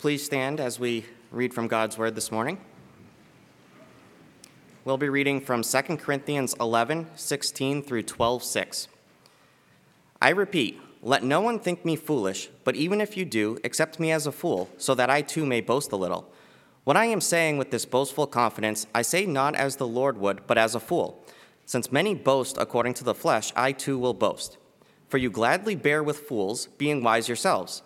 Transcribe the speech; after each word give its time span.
Please 0.00 0.24
stand 0.24 0.60
as 0.60 0.80
we 0.80 1.04
read 1.30 1.52
from 1.52 1.68
God's 1.68 1.98
Word 1.98 2.14
this 2.14 2.32
morning. 2.32 2.56
We'll 4.86 4.96
be 4.96 5.10
reading 5.10 5.42
from 5.42 5.62
2 5.62 5.82
Corinthians 5.98 6.56
11, 6.58 7.08
16 7.16 7.82
through 7.82 8.04
12, 8.04 8.42
6. 8.42 8.88
I 10.22 10.30
repeat, 10.30 10.80
let 11.02 11.22
no 11.22 11.42
one 11.42 11.58
think 11.58 11.84
me 11.84 11.96
foolish, 11.96 12.48
but 12.64 12.76
even 12.76 13.02
if 13.02 13.14
you 13.14 13.26
do, 13.26 13.58
accept 13.62 14.00
me 14.00 14.10
as 14.10 14.26
a 14.26 14.32
fool, 14.32 14.70
so 14.78 14.94
that 14.94 15.10
I 15.10 15.20
too 15.20 15.44
may 15.44 15.60
boast 15.60 15.92
a 15.92 15.96
little. 15.96 16.32
What 16.84 16.96
I 16.96 17.04
am 17.04 17.20
saying 17.20 17.58
with 17.58 17.70
this 17.70 17.84
boastful 17.84 18.26
confidence, 18.26 18.86
I 18.94 19.02
say 19.02 19.26
not 19.26 19.54
as 19.54 19.76
the 19.76 19.86
Lord 19.86 20.16
would, 20.16 20.46
but 20.46 20.56
as 20.56 20.74
a 20.74 20.80
fool. 20.80 21.22
Since 21.66 21.92
many 21.92 22.14
boast 22.14 22.56
according 22.56 22.94
to 22.94 23.04
the 23.04 23.14
flesh, 23.14 23.52
I 23.54 23.72
too 23.72 23.98
will 23.98 24.14
boast. 24.14 24.56
For 25.10 25.18
you 25.18 25.28
gladly 25.28 25.74
bear 25.74 26.02
with 26.02 26.20
fools, 26.20 26.68
being 26.78 27.02
wise 27.02 27.28
yourselves. 27.28 27.82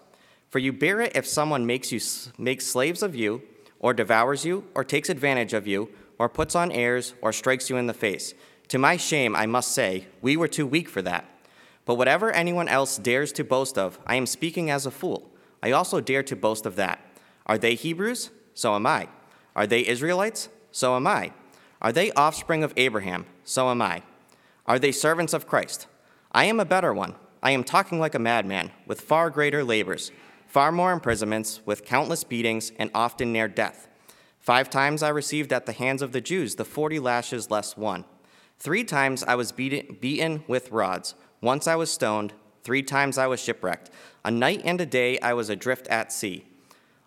For 0.55 0.61
you 0.61 0.73
bear 0.73 1.01
it 1.01 1.17
if 1.17 1.27
someone 1.27 1.67
makes 1.67 1.91
you 1.91 1.99
makes 2.39 2.65
slaves 2.65 3.03
of 3.03 3.17
you, 3.17 3.43
or 3.81 3.93
devours 3.93 4.45
you, 4.45 4.63
or 4.77 4.85
takes 4.85 5.09
advantage 5.09 5.53
of 5.53 5.67
you, 5.67 5.89
or 6.17 6.29
puts 6.29 6.55
on 6.55 6.71
airs, 6.71 7.13
or 7.21 7.33
strikes 7.33 7.69
you 7.69 7.77
in 7.77 7.89
the 7.89 7.93
face. 7.93 8.35
To 8.69 8.79
my 8.79 8.97
shame, 8.97 9.35
I 9.35 9.47
must 9.47 9.73
say, 9.73 10.07
we 10.23 10.37
were 10.37 10.47
too 10.47 10.65
weak 10.65 10.89
for 10.89 11.03
that. 11.03 11.25
But 11.85 11.97
whatever 11.97 12.31
anyone 12.31 12.69
else 12.69 12.99
dares 12.99 13.33
to 13.33 13.43
boast 13.43 13.77
of, 13.77 13.99
I 14.07 14.15
am 14.15 14.27
speaking 14.27 14.71
as 14.71 14.87
a 14.87 14.93
fool. 14.93 15.29
I 15.61 15.73
also 15.73 16.01
dare 16.01 16.23
to 16.23 16.37
boast 16.37 16.67
of 16.67 16.77
that. 16.77 17.01
Are 17.47 17.59
they 17.59 17.75
Hebrews? 17.75 18.31
So 18.55 18.77
am 18.77 18.87
I. 18.87 19.09
Are 19.57 19.67
they 19.67 19.85
Israelites? 19.85 20.51
So 20.71 20.95
am 20.95 21.09
I. 21.09 21.33
Are 21.83 21.91
they 21.91 22.13
offspring 22.13 22.63
of 22.63 22.73
Abraham? 22.77 23.27
So 23.43 23.71
am 23.71 23.83
I. 23.83 24.05
Are 24.67 24.79
they 24.79 24.93
servants 24.93 25.33
of 25.33 25.49
Christ? 25.49 25.89
I 26.31 26.45
am 26.45 26.61
a 26.61 26.65
better 26.65 26.95
one. 26.95 27.17
I 27.43 27.51
am 27.51 27.65
talking 27.65 27.99
like 27.99 28.15
a 28.15 28.21
madman, 28.21 28.71
with 28.87 29.01
far 29.01 29.31
greater 29.31 29.65
labors 29.65 30.13
far 30.55 30.71
more 30.71 30.93
imprisonments, 30.93 31.61
with 31.67 31.85
countless 31.85 32.23
beatings, 32.23 32.71
and 32.79 32.89
often 32.95 33.33
near 33.33 33.49
death. 33.49 33.89
Five 34.39 34.71
times 34.71 35.03
I 35.03 35.09
received 35.09 35.53
at 35.53 35.67
the 35.67 35.73
hands 35.73 36.01
of 36.01 36.13
the 36.13 36.21
Jews 36.21 36.55
the 36.55 36.65
forty 36.65 37.01
lashes 37.01 37.51
less 37.51 37.77
one. 37.77 38.05
Three 38.61 38.85
times 38.85 39.25
I 39.25 39.35
was 39.35 39.51
beaten, 39.51 39.97
beaten 40.01 40.45
with 40.47 40.71
rods. 40.71 41.17
Once 41.41 41.67
I 41.67 41.75
was 41.75 41.91
stoned. 41.91 42.35
Three 42.63 42.85
times 42.85 43.19
I 43.19 43.27
was 43.27 43.41
shipwrecked. 43.41 43.91
A 44.25 44.31
night 44.31 44.63
and 44.65 44.81
a 44.81 44.87
day 44.87 45.19
I 45.19 45.33
was 45.33 45.51
adrift 45.51 45.89
at 45.89 46.13
sea. 46.13 46.45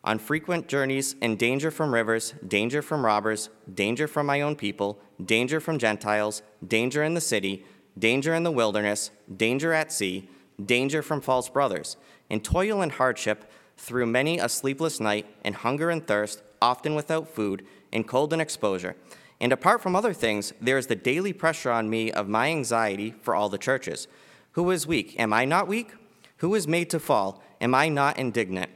On 0.04 0.20
frequent 0.20 0.68
journeys, 0.68 1.16
in 1.22 1.38
danger 1.38 1.72
from 1.72 1.94
rivers, 1.94 2.34
danger 2.46 2.82
from 2.82 3.06
robbers, 3.06 3.50
danger 3.74 4.10
from 4.10 4.26
my 4.26 4.42
own 4.42 4.58
people, 4.58 5.00
danger 5.24 5.62
from 5.62 5.80
Gentiles, 5.80 6.42
danger 6.68 7.02
in 7.02 7.14
the 7.14 7.22
city, 7.22 7.64
danger 7.98 8.34
in 8.36 8.44
the 8.44 8.52
wilderness, 8.52 9.10
danger 9.38 9.72
at 9.72 9.94
sea, 9.94 10.28
danger 10.64 11.02
from 11.02 11.22
false 11.22 11.50
brothers 11.50 11.98
in 12.30 12.40
toil 12.42 12.82
and 12.82 12.94
hardship, 12.94 13.50
through 13.78 14.06
many 14.06 14.40
a 14.40 14.50
sleepless 14.50 15.00
night, 15.00 15.26
in 15.44 15.54
hunger 15.54 15.90
and 15.90 16.06
thirst, 16.06 16.42
often 16.62 16.96
without 16.96 17.28
food, 17.28 17.66
in 17.92 18.04
cold 18.04 18.34
and 18.34 18.42
exposure. 18.42 18.96
And 19.40 19.54
apart 19.54 19.82
from 19.82 19.96
other 19.96 20.14
things, 20.14 20.52
there 20.60 20.78
is 20.78 20.88
the 20.88 20.96
daily 20.96 21.32
pressure 21.32 21.72
on 21.72 21.90
me 21.90 22.12
of 22.12 22.28
my 22.28 22.50
anxiety 22.50 23.14
for 23.22 23.36
all 23.36 23.50
the 23.50 23.58
churches. 23.58 24.08
Who 24.54 24.72
is 24.72 24.88
weak? 24.88 25.20
Am 25.20 25.32
I 25.32 25.46
not 25.46 25.68
weak? 25.68 25.94
Who 26.38 26.56
is 26.56 26.68
made 26.68 26.90
to 26.90 27.00
fall? 27.00 27.44
Am 27.62 27.76
I 27.76 27.90
not 27.90 28.18
indignant? 28.18 28.72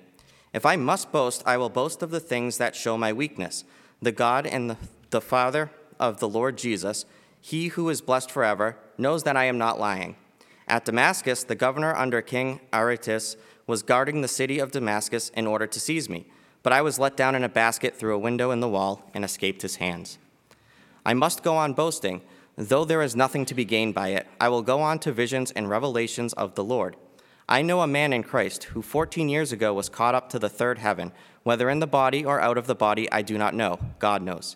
If 0.54 0.66
I 0.66 0.76
must 0.76 1.12
boast, 1.12 1.42
I 1.46 1.58
will 1.58 1.70
boast 1.70 2.04
of 2.04 2.12
the 2.12 2.20
things 2.20 2.58
that 2.58 2.76
show 2.76 2.98
my 2.98 3.12
weakness. 3.12 3.64
The 4.02 4.12
God 4.12 4.46
and 4.46 4.70
the, 4.70 4.78
the 5.10 5.22
Father 5.22 5.72
of 6.00 6.20
the 6.20 6.30
Lord 6.30 6.58
Jesus, 6.58 7.06
he 7.40 7.70
who 7.70 7.90
is 7.90 8.02
blessed 8.02 8.30
forever, 8.30 8.78
knows 8.98 9.24
that 9.24 9.38
I 9.38 9.46
am 9.46 9.58
not 9.58 9.80
lying. 9.80 10.16
At 10.72 10.86
Damascus, 10.86 11.44
the 11.44 11.54
governor 11.54 11.94
under 11.94 12.22
King 12.22 12.62
Aretas 12.72 13.36
was 13.68 13.84
guarding 13.84 14.22
the 14.22 14.30
city 14.30 14.58
of 14.58 14.72
Damascus 14.72 15.28
in 15.36 15.46
order 15.46 15.68
to 15.68 15.80
seize 15.82 16.08
me, 16.08 16.28
but 16.64 16.72
I 16.72 16.82
was 16.82 16.98
let 16.98 17.18
down 17.18 17.36
in 17.36 17.44
a 17.44 17.50
basket 17.50 17.94
through 17.94 18.16
a 18.16 18.20
window 18.20 18.52
in 18.52 18.62
the 18.62 18.70
wall 18.70 19.04
and 19.14 19.26
escaped 19.26 19.64
his 19.64 19.76
hands. 19.76 20.18
I 21.06 21.14
must 21.14 21.44
go 21.44 21.58
on 21.58 21.74
boasting, 21.74 22.22
though 22.56 22.86
there 22.86 23.02
is 23.02 23.18
nothing 23.18 23.44
to 23.48 23.54
be 23.54 23.66
gained 23.66 23.94
by 23.94 24.10
it. 24.10 24.26
I 24.40 24.48
will 24.48 24.62
go 24.62 24.80
on 24.80 25.00
to 25.00 25.12
visions 25.12 25.52
and 25.52 25.70
revelations 25.70 26.32
of 26.34 26.56
the 26.56 26.64
Lord. 26.64 26.96
I 27.50 27.62
know 27.62 27.82
a 27.82 27.88
man 27.88 28.14
in 28.14 28.24
Christ 28.24 28.64
who 28.64 28.82
14 28.82 29.28
years 29.28 29.52
ago 29.52 29.74
was 29.74 29.90
caught 29.90 30.16
up 30.16 30.30
to 30.30 30.40
the 30.40 30.48
third 30.48 30.80
heaven. 30.80 31.12
Whether 31.44 31.70
in 31.70 31.80
the 31.80 31.86
body 31.86 32.24
or 32.24 32.40
out 32.40 32.58
of 32.58 32.68
the 32.68 32.76
body, 32.76 33.12
I 33.12 33.24
do 33.24 33.38
not 33.38 33.54
know. 33.54 33.78
God 34.00 34.22
knows. 34.22 34.56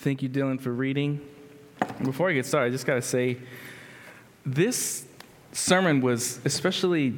Thank 0.00 0.22
you, 0.22 0.28
Dylan, 0.28 0.60
for 0.60 0.70
reading. 0.70 1.20
Before 2.04 2.30
I 2.30 2.32
get 2.32 2.46
started, 2.46 2.68
I 2.68 2.70
just 2.70 2.86
got 2.86 2.94
to 2.94 3.02
say 3.02 3.36
this 4.46 5.04
sermon 5.50 6.00
was 6.00 6.38
especially 6.44 7.14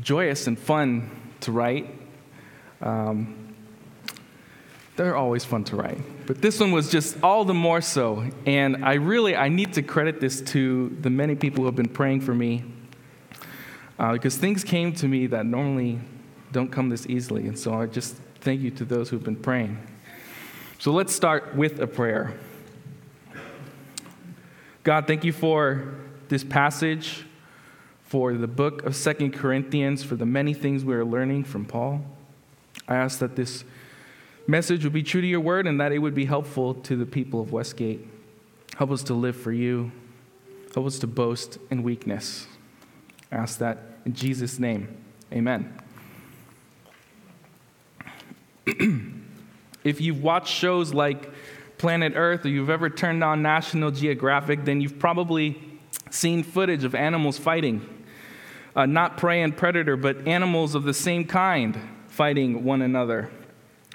joyous 0.00 0.46
and 0.46 0.58
fun 0.58 1.10
to 1.40 1.52
write. 1.52 1.86
Um, 2.80 3.54
they're 4.96 5.14
always 5.14 5.44
fun 5.44 5.64
to 5.64 5.76
write, 5.76 5.98
but 6.26 6.40
this 6.40 6.60
one 6.60 6.72
was 6.72 6.90
just 6.90 7.22
all 7.22 7.44
the 7.44 7.52
more 7.52 7.82
so. 7.82 8.24
And 8.46 8.86
I 8.86 8.94
really 8.94 9.36
I 9.36 9.50
need 9.50 9.74
to 9.74 9.82
credit 9.82 10.18
this 10.18 10.40
to 10.52 10.96
the 11.02 11.10
many 11.10 11.34
people 11.34 11.58
who 11.58 11.66
have 11.66 11.76
been 11.76 11.90
praying 11.90 12.22
for 12.22 12.34
me, 12.34 12.64
uh, 13.98 14.12
because 14.12 14.38
things 14.38 14.64
came 14.64 14.94
to 14.94 15.06
me 15.06 15.26
that 15.26 15.44
normally 15.44 16.00
don't 16.52 16.72
come 16.72 16.88
this 16.88 17.06
easily. 17.06 17.48
And 17.48 17.58
so 17.58 17.74
I 17.74 17.84
just 17.84 18.16
thank 18.40 18.62
you 18.62 18.70
to 18.70 18.86
those 18.86 19.10
who've 19.10 19.22
been 19.22 19.36
praying. 19.36 19.78
So 20.78 20.92
let's 20.92 21.14
start 21.14 21.54
with 21.54 21.80
a 21.80 21.86
prayer. 21.86 22.34
God, 24.82 25.06
thank 25.06 25.24
you 25.24 25.32
for 25.32 25.94
this 26.28 26.44
passage, 26.44 27.24
for 28.02 28.34
the 28.34 28.46
book 28.46 28.84
of 28.84 28.94
Second 28.94 29.32
Corinthians, 29.32 30.04
for 30.04 30.16
the 30.16 30.26
many 30.26 30.52
things 30.52 30.84
we 30.84 30.94
are 30.94 31.04
learning 31.04 31.44
from 31.44 31.64
Paul. 31.64 32.04
I 32.86 32.96
ask 32.96 33.18
that 33.20 33.34
this 33.34 33.64
message 34.46 34.84
would 34.84 34.92
be 34.92 35.02
true 35.02 35.22
to 35.22 35.26
your 35.26 35.40
word 35.40 35.66
and 35.66 35.80
that 35.80 35.92
it 35.92 36.00
would 36.00 36.14
be 36.14 36.26
helpful 36.26 36.74
to 36.74 36.96
the 36.96 37.06
people 37.06 37.40
of 37.40 37.50
Westgate. 37.50 38.06
Help 38.76 38.90
us 38.90 39.02
to 39.04 39.14
live 39.14 39.36
for 39.36 39.52
you. 39.52 39.90
Help 40.74 40.86
us 40.86 40.98
to 40.98 41.06
boast 41.06 41.56
in 41.70 41.82
weakness. 41.82 42.46
I 43.32 43.36
ask 43.36 43.58
that 43.60 43.78
in 44.04 44.12
Jesus' 44.12 44.58
name. 44.58 44.94
Amen. 45.32 45.80
If 49.84 50.00
you've 50.00 50.22
watched 50.22 50.52
shows 50.52 50.92
like 50.92 51.30
Planet 51.78 52.14
Earth 52.16 52.44
or 52.46 52.48
you've 52.48 52.70
ever 52.70 52.88
turned 52.88 53.22
on 53.22 53.42
National 53.42 53.90
Geographic, 53.90 54.64
then 54.64 54.80
you've 54.80 54.98
probably 54.98 55.60
seen 56.10 56.42
footage 56.42 56.84
of 56.84 56.94
animals 56.94 57.38
fighting. 57.38 57.88
Uh, 58.74 58.86
not 58.86 59.16
prey 59.16 59.42
and 59.42 59.56
predator, 59.56 59.96
but 59.96 60.26
animals 60.26 60.74
of 60.74 60.84
the 60.84 60.94
same 60.94 61.24
kind 61.24 61.78
fighting 62.08 62.64
one 62.64 62.82
another. 62.82 63.30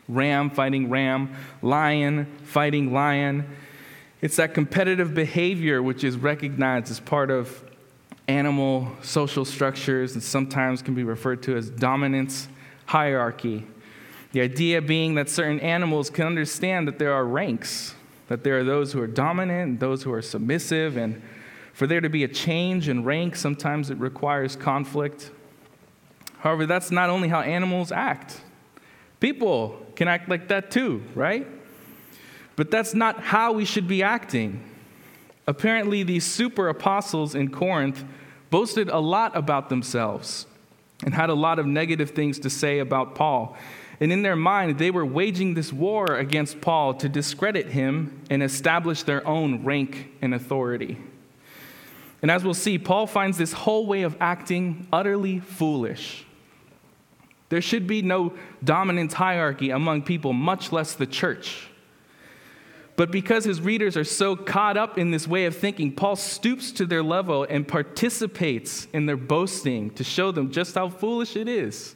Ram 0.07 0.49
fighting 0.49 0.89
ram, 0.89 1.33
lion 1.61 2.27
fighting 2.43 2.93
lion. 2.93 3.47
It's 4.21 4.35
that 4.35 4.53
competitive 4.53 5.13
behavior 5.13 5.81
which 5.81 6.03
is 6.03 6.17
recognized 6.17 6.91
as 6.91 6.99
part 6.99 7.31
of 7.31 7.63
animal 8.27 8.91
social 9.01 9.43
structures 9.43 10.13
and 10.13 10.21
sometimes 10.21 10.81
can 10.81 10.93
be 10.93 11.03
referred 11.03 11.41
to 11.43 11.57
as 11.57 11.69
dominance 11.69 12.47
hierarchy. 12.85 13.65
The 14.31 14.41
idea 14.41 14.81
being 14.81 15.15
that 15.15 15.29
certain 15.29 15.59
animals 15.59 16.09
can 16.09 16.27
understand 16.27 16.87
that 16.87 16.99
there 16.99 17.13
are 17.13 17.25
ranks, 17.25 17.95
that 18.27 18.43
there 18.43 18.59
are 18.59 18.63
those 18.63 18.93
who 18.93 19.01
are 19.01 19.07
dominant 19.07 19.79
those 19.79 20.03
who 20.03 20.13
are 20.13 20.21
submissive, 20.21 20.97
and 20.97 21.21
for 21.73 21.87
there 21.87 22.01
to 22.01 22.09
be 22.09 22.23
a 22.23 22.27
change 22.27 22.89
in 22.89 23.03
rank, 23.03 23.35
sometimes 23.35 23.89
it 23.89 23.97
requires 23.97 24.55
conflict. 24.55 25.31
However, 26.39 26.65
that's 26.65 26.91
not 26.91 27.09
only 27.09 27.29
how 27.29 27.41
animals 27.41 27.91
act. 27.91 28.41
People 29.19 29.85
can 29.95 30.07
act 30.07 30.29
like 30.29 30.47
that 30.49 30.71
too, 30.71 31.03
right? 31.15 31.47
But 32.55 32.71
that's 32.71 32.93
not 32.93 33.21
how 33.21 33.53
we 33.53 33.65
should 33.65 33.87
be 33.87 34.03
acting. 34.03 34.63
Apparently, 35.47 36.03
these 36.03 36.25
super 36.25 36.69
apostles 36.69 37.33
in 37.33 37.49
Corinth 37.49 38.03
boasted 38.49 38.89
a 38.89 38.99
lot 38.99 39.35
about 39.35 39.69
themselves 39.69 40.45
and 41.03 41.13
had 41.13 41.29
a 41.29 41.33
lot 41.33 41.59
of 41.59 41.65
negative 41.65 42.11
things 42.11 42.39
to 42.39 42.49
say 42.49 42.79
about 42.79 43.15
Paul. 43.15 43.57
And 43.99 44.13
in 44.13 44.21
their 44.21 44.35
mind, 44.35 44.77
they 44.77 44.91
were 44.91 45.05
waging 45.05 45.55
this 45.55 45.73
war 45.73 46.05
against 46.17 46.61
Paul 46.61 46.93
to 46.95 47.09
discredit 47.09 47.67
him 47.67 48.21
and 48.29 48.41
establish 48.41 49.03
their 49.03 49.25
own 49.27 49.63
rank 49.65 50.11
and 50.21 50.33
authority. 50.33 50.97
And 52.21 52.31
as 52.31 52.43
we'll 52.43 52.53
see, 52.53 52.77
Paul 52.77 53.07
finds 53.07 53.37
this 53.37 53.53
whole 53.53 53.85
way 53.85 54.03
of 54.03 54.15
acting 54.19 54.87
utterly 54.91 55.39
foolish. 55.39 56.25
There 57.49 57.61
should 57.61 57.87
be 57.87 58.01
no 58.01 58.33
dominance 58.63 59.13
hierarchy 59.13 59.71
among 59.71 60.03
people, 60.03 60.33
much 60.33 60.71
less 60.71 60.93
the 60.93 61.07
church. 61.07 61.67
But 62.95 63.11
because 63.11 63.45
his 63.45 63.61
readers 63.61 63.95
are 63.95 64.03
so 64.03 64.35
caught 64.35 64.75
up 64.75 64.97
in 64.97 65.11
this 65.11 65.27
way 65.27 65.45
of 65.45 65.55
thinking, 65.55 65.93
Paul 65.93 66.17
stoops 66.17 66.71
to 66.73 66.85
their 66.85 67.01
level 67.01 67.45
and 67.49 67.67
participates 67.67 68.87
in 68.93 69.05
their 69.05 69.17
boasting 69.17 69.89
to 69.91 70.03
show 70.03 70.31
them 70.31 70.51
just 70.51 70.75
how 70.75 70.89
foolish 70.89 71.35
it 71.35 71.47
is. 71.47 71.95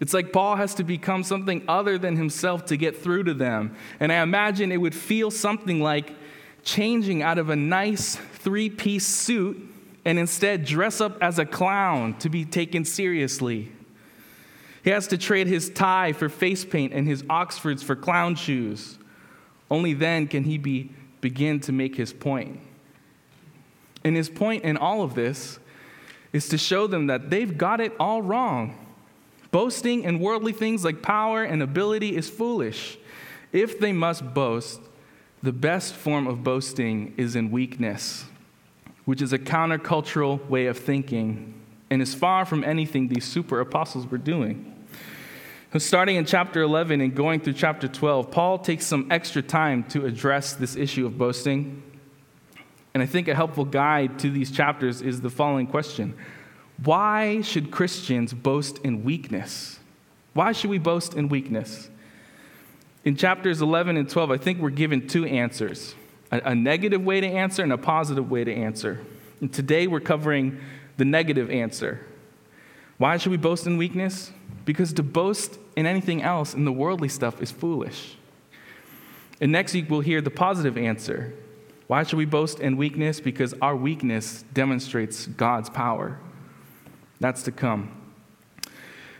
It's 0.00 0.14
like 0.14 0.32
Paul 0.32 0.56
has 0.56 0.74
to 0.76 0.84
become 0.84 1.24
something 1.24 1.64
other 1.66 1.98
than 1.98 2.16
himself 2.16 2.66
to 2.66 2.76
get 2.76 2.96
through 2.96 3.24
to 3.24 3.34
them. 3.34 3.74
And 3.98 4.12
I 4.12 4.22
imagine 4.22 4.70
it 4.70 4.76
would 4.76 4.94
feel 4.94 5.30
something 5.30 5.80
like 5.80 6.14
changing 6.62 7.22
out 7.22 7.38
of 7.38 7.50
a 7.50 7.56
nice 7.56 8.16
three 8.16 8.70
piece 8.70 9.06
suit 9.06 9.60
and 10.04 10.18
instead 10.18 10.64
dress 10.64 11.00
up 11.00 11.18
as 11.20 11.38
a 11.38 11.44
clown 11.44 12.16
to 12.18 12.28
be 12.28 12.44
taken 12.44 12.84
seriously. 12.84 13.72
He 14.84 14.90
has 14.90 15.08
to 15.08 15.18
trade 15.18 15.48
his 15.48 15.68
tie 15.68 16.12
for 16.12 16.28
face 16.28 16.64
paint 16.64 16.92
and 16.92 17.06
his 17.06 17.24
Oxfords 17.28 17.82
for 17.82 17.96
clown 17.96 18.36
shoes. 18.36 18.98
Only 19.70 19.92
then 19.94 20.28
can 20.28 20.44
he 20.44 20.56
be, 20.56 20.92
begin 21.20 21.60
to 21.60 21.72
make 21.72 21.96
his 21.96 22.12
point. 22.12 22.60
And 24.04 24.16
his 24.16 24.30
point 24.30 24.64
in 24.64 24.76
all 24.76 25.02
of 25.02 25.14
this 25.14 25.58
is 26.32 26.48
to 26.50 26.58
show 26.58 26.86
them 26.86 27.08
that 27.08 27.30
they've 27.30 27.58
got 27.58 27.80
it 27.80 27.92
all 27.98 28.22
wrong. 28.22 28.87
Boasting 29.50 30.04
in 30.04 30.18
worldly 30.18 30.52
things 30.52 30.84
like 30.84 31.02
power 31.02 31.42
and 31.42 31.62
ability 31.62 32.16
is 32.16 32.28
foolish. 32.28 32.98
If 33.52 33.78
they 33.78 33.92
must 33.92 34.34
boast, 34.34 34.80
the 35.42 35.52
best 35.52 35.94
form 35.94 36.26
of 36.26 36.44
boasting 36.44 37.14
is 37.16 37.36
in 37.36 37.50
weakness, 37.50 38.26
which 39.04 39.22
is 39.22 39.32
a 39.32 39.38
countercultural 39.38 40.46
way 40.48 40.66
of 40.66 40.78
thinking 40.78 41.54
and 41.90 42.02
is 42.02 42.14
far 42.14 42.44
from 42.44 42.64
anything 42.64 43.08
these 43.08 43.24
super 43.24 43.60
apostles 43.60 44.06
were 44.06 44.18
doing. 44.18 44.74
So 45.72 45.78
starting 45.78 46.16
in 46.16 46.24
chapter 46.24 46.62
11 46.62 47.00
and 47.00 47.14
going 47.14 47.40
through 47.40 47.52
chapter 47.54 47.88
12, 47.88 48.30
Paul 48.30 48.58
takes 48.58 48.86
some 48.86 49.06
extra 49.10 49.42
time 49.42 49.84
to 49.84 50.06
address 50.06 50.54
this 50.54 50.76
issue 50.76 51.06
of 51.06 51.16
boasting. 51.16 51.82
And 52.94 53.02
I 53.02 53.06
think 53.06 53.28
a 53.28 53.34
helpful 53.34 53.64
guide 53.64 54.18
to 54.20 54.30
these 54.30 54.50
chapters 54.50 55.02
is 55.02 55.20
the 55.20 55.30
following 55.30 55.66
question 55.66 56.14
why 56.84 57.40
should 57.40 57.70
Christians 57.70 58.32
boast 58.32 58.78
in 58.78 59.02
weakness? 59.04 59.80
Why 60.34 60.52
should 60.52 60.70
we 60.70 60.78
boast 60.78 61.14
in 61.14 61.28
weakness? 61.28 61.90
In 63.04 63.16
chapters 63.16 63.60
11 63.60 63.96
and 63.96 64.08
12, 64.08 64.30
I 64.30 64.36
think 64.36 64.60
we're 64.60 64.70
given 64.70 65.08
two 65.08 65.24
answers 65.24 65.94
a, 66.30 66.54
negative 66.54 67.02
way 67.02 67.22
to 67.22 67.26
answer 67.26 67.62
and 67.62 67.72
a 67.72 67.78
positive 67.78 68.30
way 68.30 68.44
to 68.44 68.54
answer. 68.54 69.00
And 69.40 69.50
today 69.50 69.86
we're 69.86 70.00
covering 70.00 70.60
the 70.98 71.06
negative 71.06 71.50
answer. 71.50 72.00
Why 72.98 73.16
should 73.16 73.30
we 73.30 73.38
boast 73.38 73.66
in 73.66 73.78
weakness? 73.78 74.30
Because 74.66 74.92
to 74.94 75.02
boast 75.02 75.58
in 75.74 75.86
anything 75.86 76.22
else 76.22 76.52
in 76.52 76.66
the 76.66 76.72
worldly 76.72 77.08
stuff 77.08 77.40
is 77.40 77.50
foolish. 77.50 78.16
And 79.40 79.50
next 79.50 79.72
week 79.72 79.88
we'll 79.88 80.00
hear 80.00 80.20
the 80.20 80.30
positive 80.30 80.76
answer. 80.76 81.32
Why 81.86 82.02
should 82.02 82.18
we 82.18 82.26
boast 82.26 82.60
in 82.60 82.76
weakness? 82.76 83.20
Because 83.20 83.54
our 83.62 83.74
weakness 83.74 84.44
demonstrates 84.52 85.26
God's 85.26 85.70
power. 85.70 86.18
That's 87.20 87.42
to 87.44 87.52
come. 87.52 87.90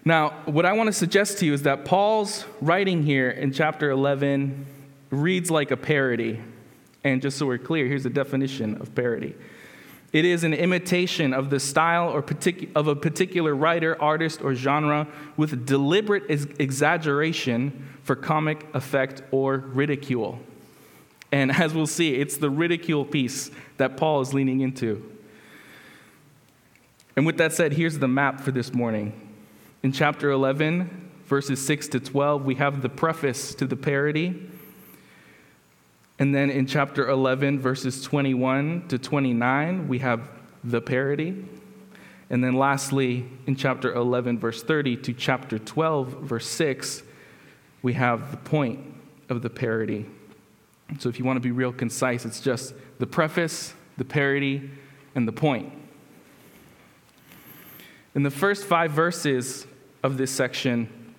Now, 0.05 0.31
what 0.47 0.65
I 0.65 0.73
want 0.73 0.87
to 0.87 0.93
suggest 0.93 1.39
to 1.39 1.47
you 1.47 1.53
is 1.53 1.63
that 1.63 1.85
Paul's 1.85 2.45
writing 2.61 3.03
here 3.03 3.31
in 3.31 3.53
chapter 3.53 3.91
11 3.91 4.67
reads 5.11 5.51
like 5.51 5.71
a 5.71 5.77
parody. 5.77 6.41
And 7.05 7.21
just 7.21 7.37
so 7.39 7.47
we're 7.47 7.59
clear, 7.59 7.87
here's 7.87 8.05
the 8.05 8.11
definition 8.11 8.81
of 8.81 8.95
parody 8.95 9.35
it 10.11 10.25
is 10.25 10.43
an 10.43 10.55
imitation 10.55 11.35
of 11.35 11.51
the 11.51 11.61
style 11.61 12.09
or 12.09 12.25
of 12.75 12.89
a 12.89 12.97
particular 12.97 13.55
writer, 13.55 14.01
artist, 14.01 14.41
or 14.41 14.55
genre 14.55 15.07
with 15.37 15.67
deliberate 15.67 16.25
ex- 16.31 16.47
exaggeration 16.59 17.87
for 18.05 18.17
comic 18.17 18.67
effect 18.73 19.23
or 19.31 19.59
ridicule. 19.59 20.39
And 21.31 21.53
as 21.53 21.75
we'll 21.75 21.87
see, 21.87 22.15
it's 22.15 22.39
the 22.39 22.49
ridicule 22.49 23.05
piece 23.05 23.51
that 23.77 23.99
Paul 23.99 24.23
is 24.23 24.33
leaning 24.33 24.61
into. 24.61 25.18
And 27.19 27.27
with 27.27 27.39
that 27.39 27.53
said, 27.53 27.73
here's 27.73 27.99
the 27.99 28.07
map 28.07 28.39
for 28.39 28.53
this 28.53 28.73
morning. 28.73 29.13
In 29.83 29.91
chapter 29.91 30.31
11, 30.31 31.11
verses 31.25 31.59
6 31.67 31.89
to 31.89 31.99
12, 31.99 32.45
we 32.45 32.55
have 32.55 32.81
the 32.81 32.89
preface 32.89 33.57
to 33.57 33.67
the 33.67 33.75
parody. 33.75 34.49
And 36.21 36.33
then 36.33 36.49
in 36.49 36.65
chapter 36.65 37.09
11, 37.09 37.59
verses 37.59 38.03
21 38.03 38.87
to 38.91 38.99
29, 38.99 39.89
we 39.89 39.99
have 39.99 40.29
the 40.63 40.81
parody. 40.81 41.45
And 42.31 42.45
then 42.45 42.53
lastly, 42.53 43.29
in 43.49 43.57
chapter 43.57 43.93
11, 43.93 44.39
verse 44.39 44.63
30 44.63 44.99
to 44.99 45.13
chapter 45.13 45.59
12, 45.59 46.21
verse 46.21 46.47
6, 46.47 47.03
we 47.83 47.95
have 47.95 48.31
the 48.31 48.37
point 48.37 48.79
of 49.29 49.43
the 49.43 49.51
parody. 49.51 50.07
So 51.01 51.09
if 51.09 51.19
you 51.19 51.25
want 51.25 51.39
to 51.39 51.41
be 51.41 51.51
real 51.51 51.73
concise, 51.73 52.25
it's 52.25 52.41
just 52.41 52.75
the 53.01 53.09
preface, 53.09 53.75
the 53.97 54.05
parody, 54.05 54.71
and 55.17 55.27
the 55.27 55.33
point. 55.33 55.73
In 58.15 58.23
the 58.23 58.31
first 58.31 58.65
five 58.65 58.91
verses 58.91 59.67
of 60.03 60.17
this 60.17 60.31
section, 60.31 61.15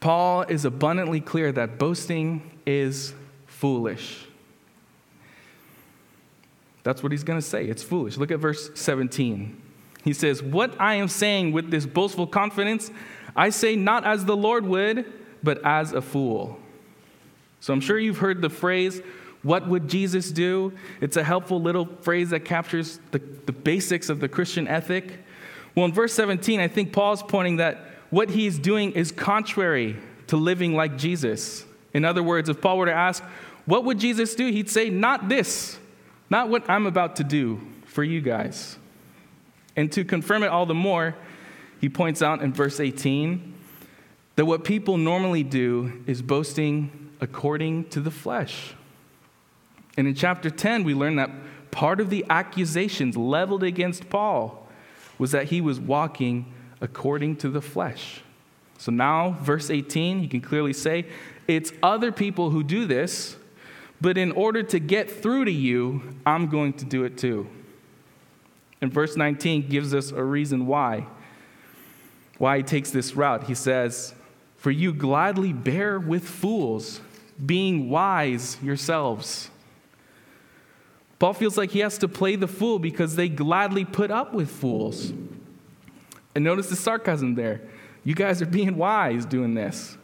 Paul 0.00 0.42
is 0.42 0.64
abundantly 0.64 1.20
clear 1.20 1.52
that 1.52 1.78
boasting 1.78 2.58
is 2.66 3.14
foolish. 3.46 4.26
That's 6.82 7.02
what 7.02 7.12
he's 7.12 7.22
going 7.22 7.38
to 7.38 7.46
say. 7.46 7.66
It's 7.66 7.82
foolish. 7.82 8.16
Look 8.16 8.32
at 8.32 8.40
verse 8.40 8.70
17. 8.74 9.60
He 10.02 10.12
says, 10.12 10.42
What 10.42 10.74
I 10.80 10.94
am 10.94 11.08
saying 11.08 11.52
with 11.52 11.70
this 11.70 11.86
boastful 11.86 12.26
confidence, 12.26 12.90
I 13.36 13.50
say 13.50 13.76
not 13.76 14.04
as 14.04 14.24
the 14.24 14.36
Lord 14.36 14.66
would, 14.66 15.10
but 15.42 15.64
as 15.64 15.92
a 15.92 16.02
fool. 16.02 16.58
So 17.60 17.72
I'm 17.72 17.80
sure 17.80 17.98
you've 17.98 18.18
heard 18.18 18.42
the 18.42 18.50
phrase, 18.50 19.00
What 19.42 19.68
would 19.68 19.88
Jesus 19.88 20.32
do? 20.32 20.72
It's 21.00 21.16
a 21.16 21.22
helpful 21.22 21.60
little 21.60 21.86
phrase 22.00 22.30
that 22.30 22.40
captures 22.40 22.98
the, 23.12 23.20
the 23.46 23.52
basics 23.52 24.08
of 24.08 24.18
the 24.18 24.28
Christian 24.28 24.66
ethic. 24.66 25.20
Well, 25.74 25.86
in 25.86 25.92
verse 25.92 26.12
17, 26.14 26.60
I 26.60 26.68
think 26.68 26.92
Paul's 26.92 27.22
pointing 27.22 27.56
that 27.56 27.84
what 28.10 28.30
he's 28.30 28.58
doing 28.58 28.92
is 28.92 29.10
contrary 29.10 29.96
to 30.26 30.36
living 30.36 30.74
like 30.74 30.98
Jesus. 30.98 31.64
In 31.94 32.04
other 32.04 32.22
words, 32.22 32.48
if 32.48 32.60
Paul 32.60 32.78
were 32.78 32.86
to 32.86 32.92
ask, 32.92 33.22
what 33.64 33.84
would 33.84 33.98
Jesus 33.98 34.34
do? 34.34 34.50
He'd 34.50 34.68
say, 34.68 34.90
Not 34.90 35.28
this, 35.28 35.78
not 36.28 36.48
what 36.48 36.68
I'm 36.68 36.86
about 36.86 37.16
to 37.16 37.24
do 37.24 37.60
for 37.86 38.02
you 38.02 38.20
guys. 38.20 38.76
And 39.76 39.90
to 39.92 40.04
confirm 40.04 40.42
it 40.42 40.48
all 40.48 40.66
the 40.66 40.74
more, 40.74 41.14
he 41.80 41.88
points 41.88 42.22
out 42.22 42.42
in 42.42 42.52
verse 42.52 42.80
18 42.80 43.54
that 44.36 44.44
what 44.44 44.64
people 44.64 44.96
normally 44.96 45.42
do 45.42 46.02
is 46.06 46.22
boasting 46.22 47.10
according 47.20 47.88
to 47.90 48.00
the 48.00 48.10
flesh. 48.10 48.74
And 49.96 50.06
in 50.06 50.14
chapter 50.14 50.50
10, 50.50 50.84
we 50.84 50.94
learn 50.94 51.16
that 51.16 51.30
part 51.70 52.00
of 52.00 52.10
the 52.10 52.24
accusations 52.28 53.16
leveled 53.16 53.62
against 53.62 54.08
Paul 54.10 54.61
was 55.22 55.30
that 55.30 55.50
he 55.50 55.60
was 55.60 55.78
walking 55.78 56.52
according 56.80 57.36
to 57.36 57.48
the 57.48 57.62
flesh. 57.62 58.22
So 58.76 58.90
now, 58.90 59.36
verse 59.40 59.70
18, 59.70 60.20
you 60.20 60.28
can 60.28 60.40
clearly 60.40 60.72
say, 60.72 61.06
it's 61.46 61.72
other 61.80 62.10
people 62.10 62.50
who 62.50 62.64
do 62.64 62.86
this, 62.86 63.36
but 64.00 64.18
in 64.18 64.32
order 64.32 64.64
to 64.64 64.80
get 64.80 65.08
through 65.08 65.44
to 65.44 65.52
you, 65.52 66.16
I'm 66.26 66.48
going 66.48 66.72
to 66.72 66.84
do 66.84 67.04
it 67.04 67.16
too. 67.16 67.46
And 68.80 68.92
verse 68.92 69.16
19 69.16 69.68
gives 69.68 69.94
us 69.94 70.10
a 70.10 70.24
reason 70.24 70.66
why. 70.66 71.06
Why 72.38 72.56
he 72.56 72.64
takes 72.64 72.90
this 72.90 73.14
route. 73.14 73.44
He 73.44 73.54
says, 73.54 74.14
For 74.56 74.72
you 74.72 74.92
gladly 74.92 75.52
bear 75.52 76.00
with 76.00 76.28
fools, 76.28 77.00
being 77.46 77.88
wise 77.88 78.60
yourselves. 78.60 79.50
Paul 81.22 81.34
feels 81.34 81.56
like 81.56 81.70
he 81.70 81.78
has 81.78 81.98
to 81.98 82.08
play 82.08 82.34
the 82.34 82.48
fool 82.48 82.80
because 82.80 83.14
they 83.14 83.28
gladly 83.28 83.84
put 83.84 84.10
up 84.10 84.34
with 84.34 84.50
fools. 84.50 85.12
And 86.34 86.42
notice 86.42 86.68
the 86.68 86.74
sarcasm 86.74 87.36
there. 87.36 87.60
You 88.02 88.16
guys 88.16 88.42
are 88.42 88.46
being 88.46 88.76
wise 88.76 89.24
doing 89.24 89.54
this. 89.54 89.96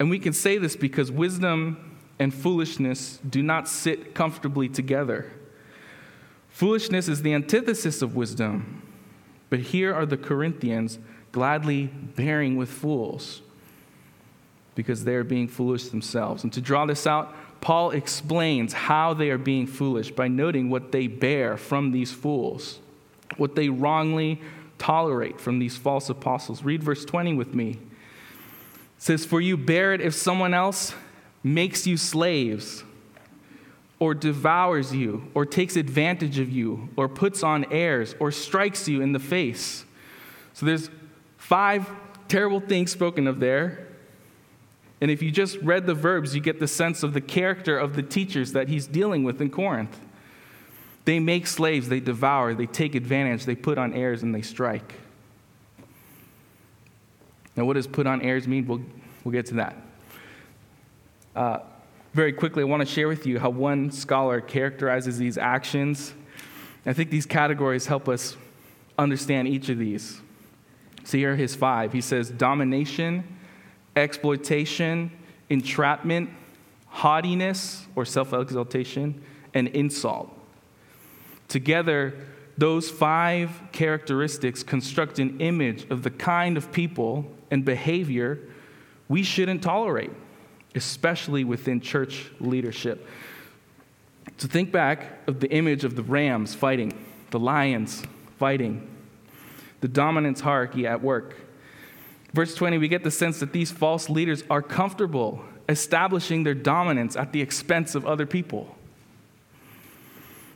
And 0.00 0.10
we 0.10 0.18
can 0.18 0.32
say 0.32 0.58
this 0.58 0.74
because 0.74 1.12
wisdom 1.12 2.00
and 2.18 2.34
foolishness 2.34 3.20
do 3.30 3.44
not 3.44 3.68
sit 3.68 4.12
comfortably 4.16 4.68
together. 4.68 5.30
Foolishness 6.48 7.06
is 7.06 7.22
the 7.22 7.32
antithesis 7.32 8.02
of 8.02 8.16
wisdom. 8.16 8.82
But 9.50 9.60
here 9.60 9.94
are 9.94 10.04
the 10.04 10.16
Corinthians 10.16 10.98
gladly 11.30 11.86
bearing 11.86 12.56
with 12.56 12.70
fools 12.70 13.40
because 14.74 15.04
they 15.04 15.14
are 15.14 15.24
being 15.24 15.48
foolish 15.48 15.88
themselves. 15.88 16.42
And 16.42 16.52
to 16.52 16.60
draw 16.60 16.86
this 16.86 17.06
out, 17.06 17.34
Paul 17.60 17.92
explains 17.92 18.72
how 18.72 19.14
they 19.14 19.30
are 19.30 19.38
being 19.38 19.66
foolish 19.66 20.10
by 20.10 20.28
noting 20.28 20.68
what 20.68 20.92
they 20.92 21.06
bear 21.06 21.56
from 21.56 21.92
these 21.92 22.12
fools, 22.12 22.78
what 23.36 23.54
they 23.54 23.68
wrongly 23.68 24.40
tolerate 24.78 25.40
from 25.40 25.58
these 25.58 25.76
false 25.76 26.10
apostles. 26.10 26.62
Read 26.62 26.82
verse 26.82 27.04
20 27.04 27.34
with 27.34 27.54
me. 27.54 27.70
It 27.70 27.78
says, 28.98 29.24
For 29.24 29.40
you 29.40 29.56
bear 29.56 29.94
it 29.94 30.00
if 30.00 30.14
someone 30.14 30.52
else 30.52 30.94
makes 31.42 31.86
you 31.86 31.96
slaves, 31.96 32.84
or 33.98 34.12
devours 34.12 34.94
you, 34.94 35.30
or 35.34 35.46
takes 35.46 35.76
advantage 35.76 36.38
of 36.38 36.50
you, 36.50 36.88
or 36.96 37.08
puts 37.08 37.42
on 37.42 37.64
airs, 37.70 38.14
or 38.18 38.30
strikes 38.30 38.88
you 38.88 39.00
in 39.00 39.12
the 39.12 39.18
face. 39.18 39.84
So 40.52 40.66
there's 40.66 40.90
five 41.38 41.88
terrible 42.28 42.60
things 42.60 42.90
spoken 42.90 43.26
of 43.26 43.40
there. 43.40 43.88
And 45.00 45.10
if 45.10 45.22
you 45.22 45.30
just 45.30 45.58
read 45.58 45.86
the 45.86 45.94
verbs, 45.94 46.34
you 46.34 46.40
get 46.40 46.60
the 46.60 46.68
sense 46.68 47.02
of 47.02 47.12
the 47.12 47.20
character 47.20 47.78
of 47.78 47.96
the 47.96 48.02
teachers 48.02 48.52
that 48.52 48.68
he's 48.68 48.86
dealing 48.86 49.24
with 49.24 49.40
in 49.40 49.50
Corinth. 49.50 50.00
They 51.04 51.20
make 51.20 51.46
slaves, 51.46 51.88
they 51.88 52.00
devour, 52.00 52.54
they 52.54 52.66
take 52.66 52.94
advantage, 52.94 53.44
they 53.44 53.54
put 53.54 53.76
on 53.76 53.92
airs, 53.92 54.22
and 54.22 54.34
they 54.34 54.40
strike. 54.40 54.94
Now, 57.56 57.64
what 57.64 57.74
does 57.74 57.86
put 57.86 58.06
on 58.06 58.22
airs 58.22 58.48
mean? 58.48 58.66
We'll, 58.66 58.80
we'll 59.22 59.32
get 59.32 59.46
to 59.46 59.54
that. 59.54 59.76
Uh, 61.36 61.58
very 62.14 62.32
quickly, 62.32 62.62
I 62.62 62.66
want 62.66 62.80
to 62.80 62.86
share 62.86 63.08
with 63.08 63.26
you 63.26 63.38
how 63.38 63.50
one 63.50 63.90
scholar 63.90 64.40
characterizes 64.40 65.18
these 65.18 65.36
actions. 65.36 66.14
I 66.86 66.92
think 66.92 67.10
these 67.10 67.26
categories 67.26 67.86
help 67.86 68.08
us 68.08 68.36
understand 68.98 69.48
each 69.48 69.68
of 69.68 69.78
these. 69.78 70.20
So 71.04 71.18
here 71.18 71.32
are 71.32 71.36
his 71.36 71.54
five. 71.54 71.92
He 71.92 72.00
says 72.00 72.30
domination, 72.30 73.24
exploitation, 73.96 75.10
entrapment, 75.50 76.30
haughtiness 76.88 77.86
or 77.96 78.04
self 78.04 78.32
exaltation, 78.32 79.22
and 79.52 79.68
insult. 79.68 80.30
Together, 81.48 82.14
those 82.56 82.90
five 82.90 83.50
characteristics 83.72 84.62
construct 84.62 85.18
an 85.18 85.40
image 85.40 85.88
of 85.90 86.02
the 86.02 86.10
kind 86.10 86.56
of 86.56 86.70
people 86.72 87.26
and 87.50 87.64
behavior 87.64 88.38
we 89.08 89.22
shouldn't 89.22 89.62
tolerate, 89.62 90.10
especially 90.74 91.44
within 91.44 91.80
church 91.80 92.30
leadership. 92.40 93.06
To 94.38 94.48
think 94.48 94.72
back 94.72 95.28
of 95.28 95.40
the 95.40 95.50
image 95.50 95.84
of 95.84 95.96
the 95.96 96.02
rams 96.02 96.54
fighting, 96.54 96.92
the 97.30 97.38
lions 97.38 98.02
fighting, 98.38 98.88
the 99.80 99.88
dominance 99.88 100.40
hierarchy 100.40 100.86
at 100.86 101.02
work. 101.02 101.36
Verse 102.34 102.52
20, 102.56 102.78
we 102.78 102.88
get 102.88 103.04
the 103.04 103.12
sense 103.12 103.38
that 103.38 103.52
these 103.52 103.70
false 103.70 104.10
leaders 104.10 104.42
are 104.50 104.60
comfortable 104.60 105.44
establishing 105.68 106.42
their 106.42 106.52
dominance 106.52 107.14
at 107.14 107.32
the 107.32 107.40
expense 107.40 107.94
of 107.94 108.04
other 108.04 108.26
people. 108.26 108.76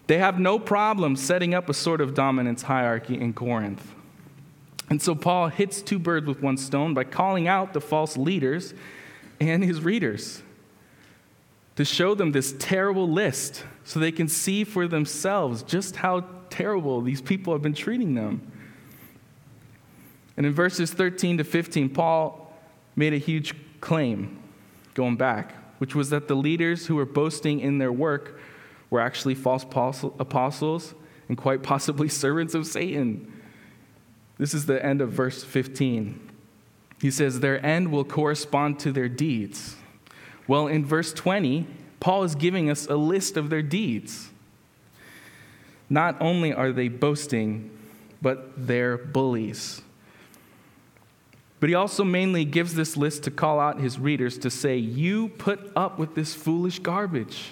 They 0.08 0.18
have 0.18 0.40
no 0.40 0.58
problem 0.58 1.14
setting 1.14 1.54
up 1.54 1.68
a 1.68 1.74
sort 1.74 2.00
of 2.00 2.14
dominance 2.14 2.62
hierarchy 2.62 3.18
in 3.18 3.32
Corinth. 3.32 3.94
And 4.90 5.00
so 5.00 5.14
Paul 5.14 5.48
hits 5.48 5.80
two 5.80 6.00
birds 6.00 6.26
with 6.26 6.42
one 6.42 6.56
stone 6.56 6.94
by 6.94 7.04
calling 7.04 7.46
out 7.46 7.74
the 7.74 7.80
false 7.80 8.16
leaders 8.16 8.74
and 9.38 9.62
his 9.62 9.80
readers 9.80 10.42
to 11.76 11.84
show 11.84 12.16
them 12.16 12.32
this 12.32 12.56
terrible 12.58 13.08
list 13.08 13.64
so 13.84 14.00
they 14.00 14.10
can 14.10 14.26
see 14.26 14.64
for 14.64 14.88
themselves 14.88 15.62
just 15.62 15.94
how 15.94 16.24
terrible 16.50 17.02
these 17.02 17.22
people 17.22 17.52
have 17.52 17.62
been 17.62 17.72
treating 17.72 18.14
them. 18.14 18.50
And 20.38 20.46
in 20.46 20.52
verses 20.52 20.92
13 20.92 21.38
to 21.38 21.44
15, 21.44 21.88
Paul 21.90 22.52
made 22.94 23.12
a 23.12 23.18
huge 23.18 23.56
claim 23.80 24.40
going 24.94 25.16
back, 25.16 25.52
which 25.78 25.96
was 25.96 26.10
that 26.10 26.28
the 26.28 26.36
leaders 26.36 26.86
who 26.86 26.94
were 26.94 27.04
boasting 27.04 27.58
in 27.58 27.78
their 27.78 27.90
work 27.90 28.38
were 28.88 29.00
actually 29.00 29.34
false 29.34 29.64
apostles 29.64 30.94
and 31.28 31.36
quite 31.36 31.64
possibly 31.64 32.08
servants 32.08 32.54
of 32.54 32.68
Satan. 32.68 33.32
This 34.38 34.54
is 34.54 34.66
the 34.66 34.82
end 34.82 35.00
of 35.00 35.10
verse 35.10 35.42
15. 35.42 36.30
He 37.00 37.10
says, 37.10 37.40
Their 37.40 37.64
end 37.66 37.90
will 37.90 38.04
correspond 38.04 38.78
to 38.80 38.92
their 38.92 39.08
deeds. 39.08 39.74
Well, 40.46 40.68
in 40.68 40.86
verse 40.86 41.12
20, 41.12 41.66
Paul 41.98 42.22
is 42.22 42.36
giving 42.36 42.70
us 42.70 42.86
a 42.86 42.94
list 42.94 43.36
of 43.36 43.50
their 43.50 43.62
deeds. 43.62 44.30
Not 45.90 46.16
only 46.20 46.52
are 46.52 46.70
they 46.70 46.86
boasting, 46.86 47.76
but 48.22 48.52
they're 48.68 48.96
bullies. 48.96 49.82
But 51.60 51.68
he 51.68 51.74
also 51.74 52.04
mainly 52.04 52.44
gives 52.44 52.74
this 52.74 52.96
list 52.96 53.24
to 53.24 53.30
call 53.30 53.58
out 53.58 53.80
his 53.80 53.98
readers 53.98 54.38
to 54.38 54.50
say, 54.50 54.76
You 54.76 55.28
put 55.28 55.72
up 55.74 55.98
with 55.98 56.14
this 56.14 56.34
foolish 56.34 56.78
garbage. 56.78 57.50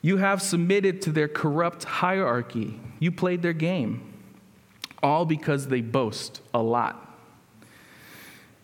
You 0.00 0.18
have 0.18 0.40
submitted 0.40 1.02
to 1.02 1.10
their 1.10 1.28
corrupt 1.28 1.84
hierarchy. 1.84 2.80
You 2.98 3.12
played 3.12 3.42
their 3.42 3.52
game. 3.52 4.12
All 5.02 5.24
because 5.26 5.68
they 5.68 5.80
boast 5.80 6.40
a 6.54 6.62
lot. 6.62 7.02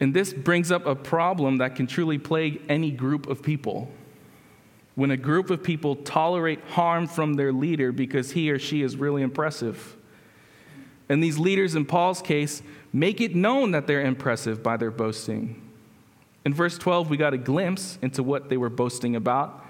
And 0.01 0.15
this 0.15 0.33
brings 0.33 0.73
up 0.73 0.87
a 0.87 0.95
problem 0.95 1.59
that 1.59 1.77
can 1.77 1.87
truly 1.87 2.19
plague 2.19 2.63
any 2.69 2.91
group 2.91 3.29
of 3.29 3.43
people. 3.43 3.91
When 4.95 5.11
a 5.11 5.17
group 5.17 5.51
of 5.51 5.63
people 5.63 5.97
tolerate 5.97 6.61
harm 6.69 7.07
from 7.07 7.35
their 7.35 7.53
leader 7.53 7.93
because 7.93 8.33
he 8.33 8.51
or 8.51 8.59
she 8.59 8.83
is 8.83 8.97
really 8.97 9.23
impressive. 9.23 9.97
And 11.09 11.23
these 11.23 11.39
leaders, 11.39 11.75
in 11.75 11.85
Paul's 11.85 12.23
case, 12.23 12.63
make 12.93 13.21
it 13.21 13.35
known 13.35 13.71
that 13.71 13.87
they're 13.87 14.03
impressive 14.03 14.63
by 14.63 14.77
their 14.77 14.91
boasting. 14.91 15.61
In 16.45 16.53
verse 16.53 16.77
12, 16.77 17.09
we 17.09 17.17
got 17.17 17.35
a 17.35 17.39
glimpse 17.39 17.99
into 18.03 18.23
what 18.23 18.49
they 18.49 18.57
were 18.57 18.69
boasting 18.69 19.17
about. 19.17 19.65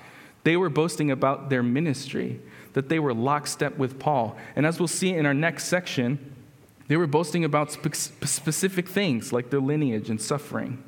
They 0.44 0.56
were 0.56 0.70
boasting 0.70 1.10
about 1.10 1.50
their 1.50 1.62
ministry, 1.62 2.40
that 2.72 2.88
they 2.88 2.98
were 2.98 3.14
lockstep 3.14 3.76
with 3.76 3.98
Paul. 3.98 4.36
And 4.56 4.66
as 4.66 4.78
we'll 4.78 4.88
see 4.88 5.10
in 5.10 5.26
our 5.26 5.34
next 5.34 5.64
section, 5.64 6.32
they 6.88 6.96
were 6.96 7.06
boasting 7.06 7.44
about 7.44 7.72
spe- 7.72 7.94
specific 7.94 8.88
things 8.88 9.32
like 9.32 9.50
their 9.50 9.60
lineage 9.60 10.10
and 10.10 10.20
suffering, 10.20 10.82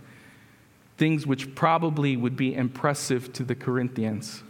things 0.97 1.27
which 1.27 1.55
probably 1.55 2.17
would 2.17 2.37
be 2.37 2.55
impressive 2.55 3.33
to 3.35 3.45
the 3.45 3.55
Corinthians, 3.55 4.43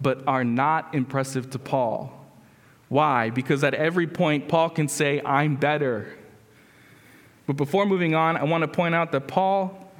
but 0.00 0.26
are 0.26 0.44
not 0.44 0.94
impressive 0.94 1.50
to 1.50 1.58
Paul. 1.58 2.12
Why? 2.88 3.30
Because 3.30 3.62
at 3.64 3.74
every 3.74 4.06
point, 4.06 4.48
Paul 4.48 4.70
can 4.70 4.88
say, 4.88 5.20
I'm 5.24 5.56
better. 5.56 6.16
But 7.46 7.56
before 7.56 7.86
moving 7.86 8.14
on, 8.14 8.36
I 8.36 8.44
want 8.44 8.62
to 8.62 8.68
point 8.68 8.94
out 8.94 9.12
that 9.12 9.28
Paul, 9.28 9.90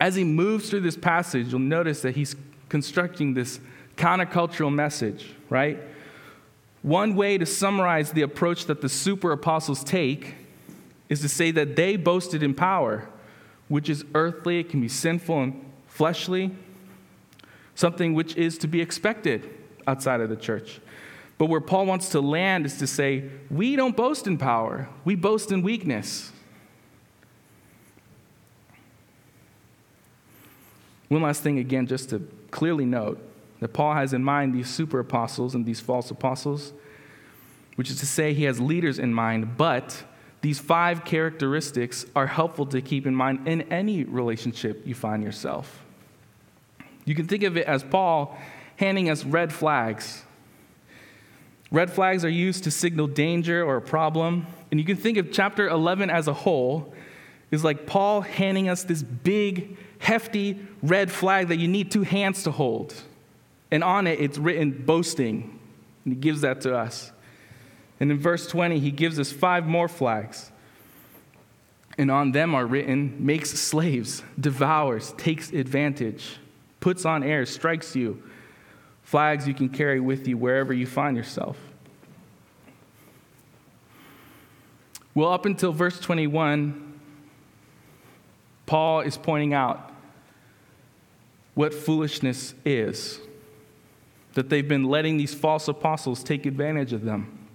as 0.00 0.14
he 0.16 0.24
moves 0.24 0.70
through 0.70 0.80
this 0.80 0.96
passage, 0.96 1.48
you'll 1.48 1.60
notice 1.60 2.02
that 2.02 2.16
he's 2.16 2.34
constructing 2.68 3.34
this 3.34 3.60
countercultural 3.96 4.72
message, 4.72 5.34
right? 5.48 5.78
One 6.82 7.14
way 7.14 7.38
to 7.38 7.46
summarize 7.46 8.12
the 8.12 8.22
approach 8.22 8.66
that 8.66 8.80
the 8.80 8.88
super 8.88 9.32
apostles 9.32 9.84
take 9.84 10.34
is 11.08 11.20
to 11.20 11.28
say 11.28 11.50
that 11.50 11.76
they 11.76 11.96
boasted 11.96 12.42
in 12.42 12.54
power, 12.54 13.08
which 13.68 13.88
is 13.88 14.04
earthly, 14.14 14.60
it 14.60 14.70
can 14.70 14.80
be 14.80 14.88
sinful 14.88 15.42
and 15.42 15.72
fleshly, 15.86 16.50
something 17.74 18.14
which 18.14 18.36
is 18.36 18.56
to 18.58 18.66
be 18.66 18.80
expected 18.80 19.48
outside 19.86 20.20
of 20.20 20.28
the 20.28 20.36
church. 20.36 20.80
But 21.36 21.46
where 21.46 21.60
Paul 21.60 21.86
wants 21.86 22.10
to 22.10 22.20
land 22.20 22.66
is 22.66 22.78
to 22.78 22.86
say, 22.86 23.30
we 23.50 23.76
don't 23.76 23.96
boast 23.96 24.26
in 24.26 24.38
power, 24.38 24.88
we 25.04 25.14
boast 25.14 25.52
in 25.52 25.62
weakness. 25.62 26.32
One 31.10 31.22
last 31.22 31.42
thing, 31.42 31.58
again, 31.58 31.86
just 31.86 32.08
to 32.10 32.26
clearly 32.50 32.86
note 32.86 33.20
that 33.60 33.74
Paul 33.74 33.92
has 33.92 34.14
in 34.14 34.24
mind 34.24 34.54
these 34.54 34.70
super 34.70 34.98
apostles 34.98 35.54
and 35.54 35.66
these 35.66 35.80
false 35.80 36.10
apostles, 36.10 36.72
which 37.74 37.90
is 37.90 38.00
to 38.00 38.06
say, 38.06 38.32
he 38.32 38.44
has 38.44 38.58
leaders 38.58 38.98
in 38.98 39.12
mind, 39.12 39.58
but 39.58 40.02
these 40.40 40.58
five 40.58 41.04
characteristics 41.04 42.06
are 42.16 42.26
helpful 42.26 42.64
to 42.66 42.80
keep 42.80 43.06
in 43.06 43.14
mind 43.14 43.46
in 43.46 43.62
any 43.70 44.04
relationship 44.04 44.86
you 44.86 44.94
find 44.94 45.22
yourself. 45.22 45.84
You 47.04 47.14
can 47.14 47.26
think 47.26 47.42
of 47.42 47.58
it 47.58 47.66
as 47.66 47.84
Paul 47.84 48.38
handing 48.76 49.10
us 49.10 49.24
red 49.24 49.52
flags 49.52 50.24
Red 51.70 51.92
flags 51.92 52.24
are 52.24 52.30
used 52.30 52.64
to 52.64 52.70
signal 52.70 53.06
danger 53.06 53.64
or 53.64 53.76
a 53.76 53.80
problem. 53.80 54.46
And 54.70 54.80
you 54.80 54.86
can 54.86 54.96
think 54.96 55.18
of 55.18 55.30
chapter 55.30 55.68
11 55.68 56.10
as 56.10 56.26
a 56.26 56.32
whole 56.32 56.92
is 57.50 57.62
like 57.62 57.86
Paul 57.86 58.22
handing 58.22 58.68
us 58.68 58.82
this 58.84 59.02
big, 59.02 59.76
hefty 60.00 60.58
red 60.82 61.12
flag 61.12 61.48
that 61.48 61.58
you 61.58 61.68
need 61.68 61.90
two 61.90 62.02
hands 62.02 62.42
to 62.42 62.50
hold. 62.50 62.94
And 63.70 63.84
on 63.84 64.06
it, 64.08 64.18
it's 64.20 64.38
written 64.38 64.82
boasting. 64.84 65.58
And 66.04 66.14
he 66.14 66.20
gives 66.20 66.40
that 66.40 66.62
to 66.62 66.76
us. 66.76 67.12
And 68.00 68.10
in 68.10 68.18
verse 68.18 68.46
20, 68.48 68.80
he 68.80 68.90
gives 68.90 69.20
us 69.20 69.30
five 69.30 69.66
more 69.66 69.86
flags. 69.86 70.50
And 71.98 72.10
on 72.10 72.32
them 72.32 72.54
are 72.54 72.66
written 72.66 73.14
makes 73.24 73.50
slaves, 73.50 74.22
devours, 74.38 75.12
takes 75.18 75.52
advantage, 75.52 76.38
puts 76.80 77.04
on 77.04 77.22
airs, 77.22 77.50
strikes 77.50 77.94
you, 77.94 78.22
flags 79.02 79.46
you 79.46 79.52
can 79.52 79.68
carry 79.68 80.00
with 80.00 80.26
you 80.26 80.38
wherever 80.38 80.72
you 80.72 80.86
find 80.86 81.16
yourself. 81.16 81.58
Well, 85.14 85.30
up 85.30 85.44
until 85.44 85.72
verse 85.72 86.00
21, 86.00 86.89
Paul 88.70 89.00
is 89.00 89.16
pointing 89.16 89.52
out 89.52 89.90
what 91.54 91.74
foolishness 91.74 92.54
is, 92.64 93.18
that 94.34 94.48
they've 94.48 94.68
been 94.68 94.84
letting 94.84 95.16
these 95.16 95.34
false 95.34 95.66
apostles 95.66 96.22
take 96.22 96.46
advantage 96.46 96.92
of 96.92 97.02
them. 97.02 97.48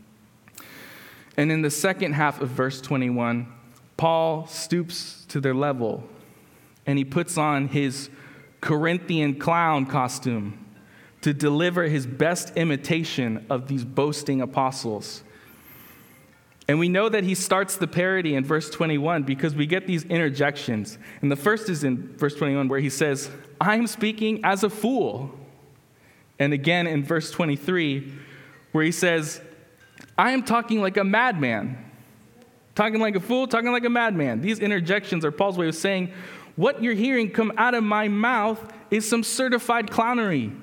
And 1.37 1.53
in 1.53 1.61
the 1.61 1.71
second 1.71 2.15
half 2.15 2.41
of 2.41 2.49
verse 2.49 2.81
21, 2.81 3.47
Paul 3.95 4.45
stoops 4.47 5.23
to 5.29 5.39
their 5.39 5.53
level 5.53 6.03
and 6.85 6.97
he 6.97 7.05
puts 7.05 7.37
on 7.37 7.69
his 7.69 8.09
Corinthian 8.59 9.39
clown 9.39 9.85
costume 9.85 10.65
to 11.21 11.33
deliver 11.33 11.83
his 11.83 12.05
best 12.05 12.57
imitation 12.57 13.45
of 13.49 13.69
these 13.69 13.85
boasting 13.85 14.41
apostles. 14.41 15.23
And 16.67 16.79
we 16.79 16.89
know 16.89 17.09
that 17.09 17.23
he 17.23 17.35
starts 17.35 17.77
the 17.77 17.87
parody 17.87 18.33
in 18.33 18.43
verse 18.43 18.69
21 18.69 19.23
because 19.23 19.55
we 19.55 19.67
get 19.67 19.85
these 19.85 20.03
interjections. 20.05 20.97
And 21.21 21.31
the 21.31 21.35
first 21.35 21.69
is 21.69 21.83
in 21.83 22.17
verse 22.17 22.35
21 22.35 22.67
where 22.67 22.79
he 22.79 22.89
says, 22.89 23.29
I'm 23.61 23.85
speaking 23.85 24.43
as 24.43 24.63
a 24.63 24.69
fool. 24.69 25.31
And 26.39 26.53
again 26.53 26.87
in 26.87 27.03
verse 27.03 27.29
23 27.31 28.11
where 28.71 28.83
he 28.83 28.91
says, 28.91 29.41
I 30.17 30.31
am 30.31 30.43
talking 30.43 30.81
like 30.81 30.97
a 30.97 31.03
madman. 31.03 31.77
Talking 32.73 32.99
like 32.99 33.15
a 33.15 33.21
fool, 33.21 33.47
talking 33.47 33.71
like 33.71 33.85
a 33.85 33.89
madman. 33.89 34.41
These 34.41 34.59
interjections 34.59 35.23
are 35.23 35.31
Paul's 35.31 35.57
way 35.57 35.67
of 35.67 35.75
saying, 35.75 36.11
What 36.55 36.83
you're 36.83 36.93
hearing 36.93 37.31
come 37.31 37.53
out 37.57 37.73
of 37.73 37.83
my 37.83 38.09
mouth 38.09 38.73
is 38.91 39.07
some 39.07 39.23
certified 39.23 39.87
clownery. 39.87 40.53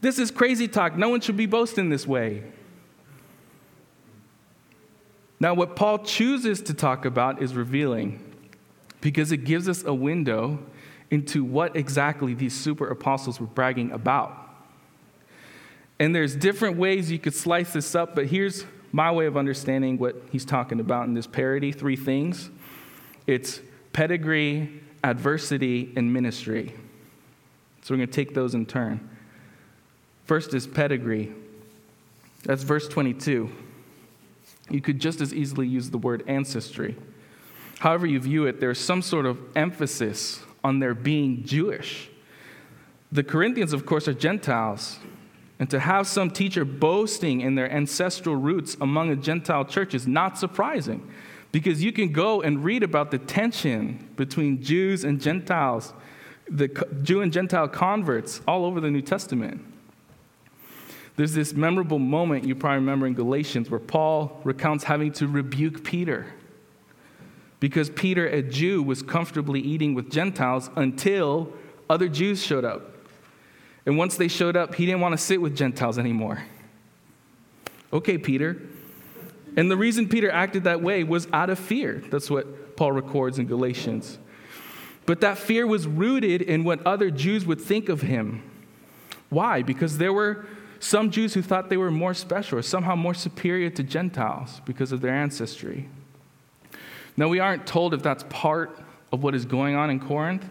This 0.00 0.18
is 0.18 0.30
crazy 0.30 0.68
talk. 0.68 0.96
No 0.96 1.08
one 1.10 1.20
should 1.20 1.36
be 1.36 1.46
boasting 1.46 1.90
this 1.90 2.06
way. 2.06 2.42
Now, 5.44 5.52
what 5.52 5.76
Paul 5.76 5.98
chooses 5.98 6.62
to 6.62 6.72
talk 6.72 7.04
about 7.04 7.42
is 7.42 7.54
revealing 7.54 8.18
because 9.02 9.30
it 9.30 9.44
gives 9.44 9.68
us 9.68 9.84
a 9.84 9.92
window 9.92 10.58
into 11.10 11.44
what 11.44 11.76
exactly 11.76 12.32
these 12.32 12.54
super 12.54 12.88
apostles 12.88 13.38
were 13.38 13.46
bragging 13.46 13.92
about. 13.92 14.34
And 15.98 16.14
there's 16.14 16.34
different 16.34 16.78
ways 16.78 17.10
you 17.10 17.18
could 17.18 17.34
slice 17.34 17.74
this 17.74 17.94
up, 17.94 18.14
but 18.14 18.24
here's 18.24 18.64
my 18.90 19.12
way 19.12 19.26
of 19.26 19.36
understanding 19.36 19.98
what 19.98 20.16
he's 20.32 20.46
talking 20.46 20.80
about 20.80 21.08
in 21.08 21.12
this 21.12 21.26
parody 21.26 21.72
three 21.72 21.96
things 21.96 22.48
it's 23.26 23.60
pedigree, 23.92 24.80
adversity, 25.02 25.92
and 25.94 26.10
ministry. 26.10 26.72
So 27.82 27.92
we're 27.92 27.98
going 27.98 28.08
to 28.08 28.14
take 28.14 28.32
those 28.32 28.54
in 28.54 28.64
turn. 28.64 29.10
First 30.24 30.54
is 30.54 30.66
pedigree. 30.66 31.34
That's 32.44 32.62
verse 32.62 32.88
22. 32.88 33.50
You 34.70 34.80
could 34.80 35.00
just 35.00 35.20
as 35.20 35.34
easily 35.34 35.66
use 35.66 35.90
the 35.90 35.98
word 35.98 36.24
ancestry. 36.26 36.96
However, 37.78 38.06
you 38.06 38.18
view 38.20 38.46
it, 38.46 38.60
there's 38.60 38.78
some 38.78 39.02
sort 39.02 39.26
of 39.26 39.38
emphasis 39.54 40.40
on 40.62 40.78
their 40.78 40.94
being 40.94 41.44
Jewish. 41.44 42.08
The 43.12 43.22
Corinthians, 43.22 43.72
of 43.72 43.84
course, 43.84 44.08
are 44.08 44.14
Gentiles. 44.14 44.98
And 45.58 45.70
to 45.70 45.78
have 45.78 46.06
some 46.06 46.30
teacher 46.30 46.64
boasting 46.64 47.40
in 47.40 47.54
their 47.54 47.70
ancestral 47.70 48.36
roots 48.36 48.76
among 48.80 49.10
a 49.10 49.16
Gentile 49.16 49.64
church 49.64 49.94
is 49.94 50.06
not 50.06 50.36
surprising 50.38 51.08
because 51.52 51.84
you 51.84 51.92
can 51.92 52.10
go 52.10 52.42
and 52.42 52.64
read 52.64 52.82
about 52.82 53.12
the 53.12 53.18
tension 53.18 54.08
between 54.16 54.60
Jews 54.60 55.04
and 55.04 55.20
Gentiles, 55.20 55.92
the 56.48 56.68
Jew 57.02 57.20
and 57.20 57.32
Gentile 57.32 57.68
converts 57.68 58.40
all 58.48 58.64
over 58.64 58.80
the 58.80 58.90
New 58.90 59.02
Testament. 59.02 59.64
There's 61.16 61.32
this 61.32 61.52
memorable 61.52 61.98
moment 61.98 62.44
you 62.44 62.54
probably 62.54 62.78
remember 62.78 63.06
in 63.06 63.14
Galatians 63.14 63.70
where 63.70 63.80
Paul 63.80 64.40
recounts 64.44 64.84
having 64.84 65.12
to 65.12 65.28
rebuke 65.28 65.84
Peter 65.84 66.26
because 67.60 67.88
Peter, 67.88 68.26
a 68.26 68.42
Jew, 68.42 68.82
was 68.82 69.02
comfortably 69.02 69.60
eating 69.60 69.94
with 69.94 70.10
Gentiles 70.10 70.70
until 70.76 71.52
other 71.88 72.08
Jews 72.08 72.42
showed 72.42 72.64
up. 72.64 72.90
And 73.86 73.96
once 73.96 74.16
they 74.16 74.28
showed 74.28 74.56
up, 74.56 74.74
he 74.74 74.86
didn't 74.86 75.00
want 75.00 75.12
to 75.12 75.18
sit 75.18 75.40
with 75.40 75.56
Gentiles 75.56 75.98
anymore. 75.98 76.42
Okay, 77.92 78.18
Peter. 78.18 78.60
And 79.56 79.70
the 79.70 79.76
reason 79.76 80.08
Peter 80.08 80.30
acted 80.30 80.64
that 80.64 80.82
way 80.82 81.04
was 81.04 81.28
out 81.32 81.48
of 81.48 81.58
fear. 81.58 82.02
That's 82.10 82.28
what 82.28 82.76
Paul 82.76 82.92
records 82.92 83.38
in 83.38 83.46
Galatians. 83.46 84.18
But 85.06 85.20
that 85.20 85.38
fear 85.38 85.66
was 85.66 85.86
rooted 85.86 86.42
in 86.42 86.64
what 86.64 86.84
other 86.86 87.10
Jews 87.10 87.46
would 87.46 87.60
think 87.60 87.88
of 87.88 88.00
him. 88.00 88.42
Why? 89.28 89.62
Because 89.62 89.98
there 89.98 90.12
were 90.12 90.46
some 90.84 91.10
Jews 91.10 91.32
who 91.32 91.40
thought 91.40 91.70
they 91.70 91.78
were 91.78 91.90
more 91.90 92.12
special 92.12 92.58
or 92.58 92.62
somehow 92.62 92.94
more 92.94 93.14
superior 93.14 93.70
to 93.70 93.82
Gentiles 93.82 94.60
because 94.66 94.92
of 94.92 95.00
their 95.00 95.14
ancestry. 95.14 95.88
Now, 97.16 97.28
we 97.28 97.40
aren't 97.40 97.66
told 97.66 97.94
if 97.94 98.02
that's 98.02 98.24
part 98.28 98.78
of 99.10 99.22
what 99.22 99.34
is 99.34 99.46
going 99.46 99.76
on 99.76 99.88
in 99.88 99.98
Corinth, 99.98 100.44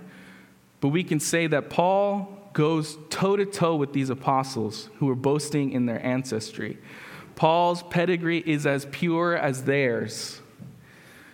but 0.81 0.87
we 0.87 1.03
can 1.03 1.19
say 1.19 1.45
that 1.47 1.69
Paul 1.69 2.49
goes 2.53 2.97
toe 3.11 3.35
to 3.35 3.45
toe 3.45 3.75
with 3.75 3.93
these 3.93 4.09
apostles 4.09 4.89
who 4.97 5.07
are 5.09 5.15
boasting 5.15 5.71
in 5.71 5.85
their 5.85 6.03
ancestry. 6.03 6.79
Paul's 7.35 7.83
pedigree 7.83 8.43
is 8.43 8.65
as 8.65 8.87
pure 8.89 9.37
as 9.37 9.65
theirs. 9.65 10.41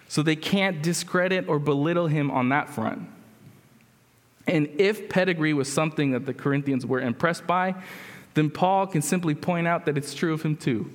So 0.09 0.23
they 0.23 0.35
can't 0.35 0.81
discredit 0.81 1.47
or 1.47 1.57
belittle 1.57 2.07
him 2.07 2.31
on 2.31 2.49
that 2.49 2.69
front. 2.69 3.07
And 4.45 4.67
if 4.77 5.07
pedigree 5.07 5.53
was 5.53 5.71
something 5.71 6.11
that 6.11 6.25
the 6.25 6.33
Corinthians 6.33 6.85
were 6.85 6.99
impressed 6.99 7.47
by, 7.47 7.75
then 8.33 8.49
Paul 8.49 8.87
can 8.87 9.01
simply 9.01 9.35
point 9.35 9.67
out 9.67 9.85
that 9.85 9.97
it's 9.97 10.13
true 10.13 10.33
of 10.33 10.41
him 10.41 10.55
too. 10.55 10.91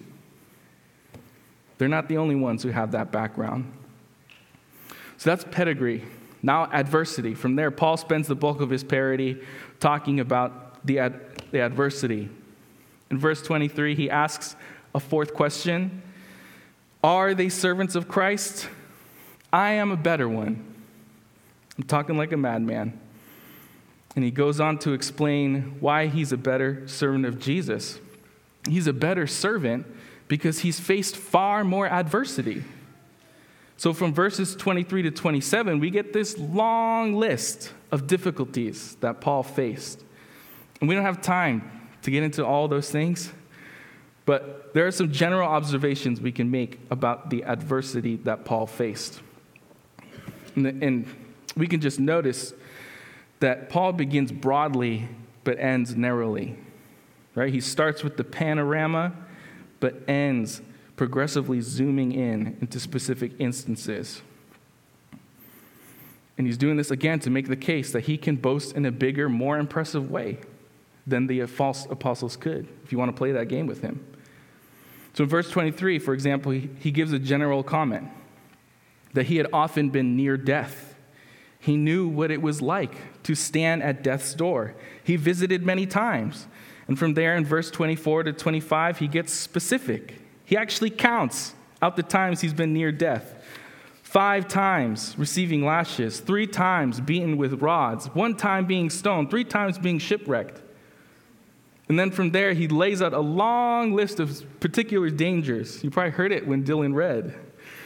They're 1.79 1.89
not 1.89 2.09
the 2.09 2.19
only 2.19 2.37
ones 2.37 2.63
who 2.63 2.71
have 2.71 2.93
that 2.93 3.11
background. 3.11 3.73
So 5.17 5.31
that's 5.31 5.45
pedigree. 5.51 6.05
Now, 6.43 6.69
adversity. 6.71 7.35
From 7.35 7.57
there, 7.57 7.71
Paul 7.71 7.97
spends 7.97 8.29
the 8.29 8.35
bulk 8.35 8.61
of 8.61 8.71
his 8.71 8.85
parody 8.85 9.41
talking 9.81 10.21
about 10.21 10.87
the, 10.87 10.99
ad- 10.99 11.21
the 11.51 11.61
adversity. 11.61 12.29
In 13.11 13.19
verse 13.19 13.43
23, 13.43 13.95
he 13.95 14.11
asks 14.11 14.55
a 14.95 15.01
fourth 15.01 15.35
question 15.35 16.03
Are 17.03 17.35
they 17.35 17.49
servants 17.49 17.95
of 17.95 18.09
Christ? 18.09 18.69
I 19.53 19.73
am 19.73 19.91
a 19.91 19.97
better 19.97 20.29
one. 20.29 20.75
I'm 21.79 21.85
talking 21.85 22.17
like 22.17 22.33
a 22.33 22.37
madman. 22.37 23.01
And 24.15 24.25
he 24.25 24.31
goes 24.31 24.61
on 24.61 24.79
to 24.79 24.93
explain 24.93 25.77
why 25.81 26.07
he's 26.07 26.33
a 26.33 26.37
better 26.37 26.87
servant 26.87 27.27
of 27.27 27.41
Jesus. 27.41 27.99
He's 28.69 28.87
a 28.87 28.93
better 28.93 29.27
servant 29.27 29.87
because 30.29 30.61
he's 30.61 30.81
faced 30.81 31.17
far 31.17 31.65
more 31.65 31.87
adversity. 31.87 32.65
So, 33.77 33.93
from 33.93 34.15
verses 34.15 34.55
23 34.55 35.03
to 35.03 35.11
27, 35.11 35.81
we 35.81 35.91
get 35.91 36.13
this 36.13 36.39
long 36.39 37.15
list 37.15 37.73
of 37.91 38.07
difficulties 38.07 38.97
that 39.01 39.21
Paul 39.21 39.43
faced. 39.43 40.03
And 40.81 40.89
we 40.89 40.95
don't 40.95 41.05
have 41.05 41.21
time 41.21 41.71
to 42.03 42.11
get 42.11 42.23
into 42.23 42.47
all 42.47 42.69
those 42.69 42.91
things, 42.91 43.33
but 44.27 44.73
there 44.75 44.87
are 44.87 44.91
some 44.91 45.11
general 45.11 45.49
observations 45.49 46.21
we 46.21 46.33
can 46.33 46.51
make 46.51 46.79
about 46.91 47.31
the 47.31 47.45
adversity 47.45 48.17
that 48.19 48.45
Paul 48.45 48.67
faced. 48.67 49.21
And, 50.55 50.67
the, 50.67 50.69
and 50.87 51.07
we 51.57 51.67
can 51.67 51.81
just 51.81 51.99
notice 51.99 52.53
that 53.41 53.69
Paul 53.69 53.93
begins 53.93 54.33
broadly 54.33 55.09
but 55.43 55.59
ends 55.59 55.95
narrowly. 55.95 56.57
Right? 57.35 57.53
He 57.53 57.61
starts 57.61 58.03
with 58.03 58.17
the 58.17 58.25
panorama 58.25 59.13
but 59.81 60.03
ends 60.09 60.63
progressively 60.97 61.61
zooming 61.61 62.13
in 62.13 62.57
into 62.61 62.79
specific 62.81 63.33
instances. 63.39 64.23
And 66.37 66.47
he's 66.47 66.57
doing 66.57 66.77
this 66.77 66.91
again 66.91 67.21
to 67.21 67.31
make 67.31 67.49
the 67.49 67.57
case 67.57 67.93
that 67.93 68.05
he 68.05 68.17
can 68.17 68.37
boast 68.37 68.75
in 68.75 68.87
a 68.87 68.93
bigger, 68.93 69.29
more 69.29 69.59
impressive 69.59 70.11
way 70.11 70.39
than 71.07 71.27
the 71.27 71.47
false 71.47 71.87
apostles 71.87 72.37
could, 72.37 72.67
if 72.85 72.91
you 72.91 72.99
want 72.99 73.11
to 73.11 73.17
play 73.17 73.33
that 73.33 73.49
game 73.49 73.67
with 73.67 73.83
him. 73.83 74.05
So 75.13 75.25
in 75.25 75.31
verse 75.31 75.49
23, 75.51 75.99
for 76.01 76.13
example, 76.13 76.53
he, 76.53 76.91
gives 76.91 77.13
a 77.13 77.19
general 77.19 77.63
comment 77.63 78.09
that 79.13 79.27
he 79.27 79.37
had 79.37 79.47
often 79.53 79.91
been 79.91 80.17
near 80.17 80.37
death. 80.37 80.94
He 81.65 81.79
knew 81.79 82.07
what 82.07 82.31
it 82.31 82.43
was 82.43 82.61
like 82.61 83.23
to 83.23 83.35
stand 83.35 83.83
at 83.83 84.03
death's 84.03 84.35
door. 84.35 84.75
He 85.03 85.17
visited 85.17 85.65
many 85.65 85.87
times. 85.87 86.47
And 86.89 86.99
from 86.99 87.15
there, 87.15 87.35
in 87.37 87.47
verse 87.47 87.71
24 87.71 88.25
to 88.25 88.35
25, 88.35 88.99
he 88.99 89.09
gets 89.09 89.33
specific. 89.33 90.21
He 90.45 90.59
actually 90.59 90.91
counts 90.91 91.55
out 91.81 91.97
the 91.97 92.03
times 92.03 92.43
he's 92.43 92.53
been 92.53 92.75
near 92.75 92.93
death. 92.93 93.43
Five 94.03 94.47
times 94.47 95.15
receiving 95.17 95.65
lashes, 95.65 96.21
three 96.21 96.47
times 96.47 97.01
beaten 97.01 97.39
with 97.39 97.63
rods, 97.63 98.09
one 98.09 98.37
time 98.37 98.67
being 98.67 98.91
stoned, 98.91 99.31
three 99.31 99.45
times 99.45 99.79
being 99.79 99.99
shipwrecked. 99.99 100.61
And 101.89 101.99
then 101.99 102.11
from 102.11 102.33
there, 102.33 102.53
he 102.53 102.69
lays 102.69 103.01
out 103.01 103.15
a 103.15 103.21
long 103.21 103.95
list 103.95 104.21
of 104.21 104.45
particular 104.61 105.09
dangers. 105.09 105.83
You 105.83 105.91
probably 105.91 106.11
heard 106.11 106.31
it 106.31 106.47
when 106.47 106.63
Dylan 106.63 106.95
read. 106.95 107.35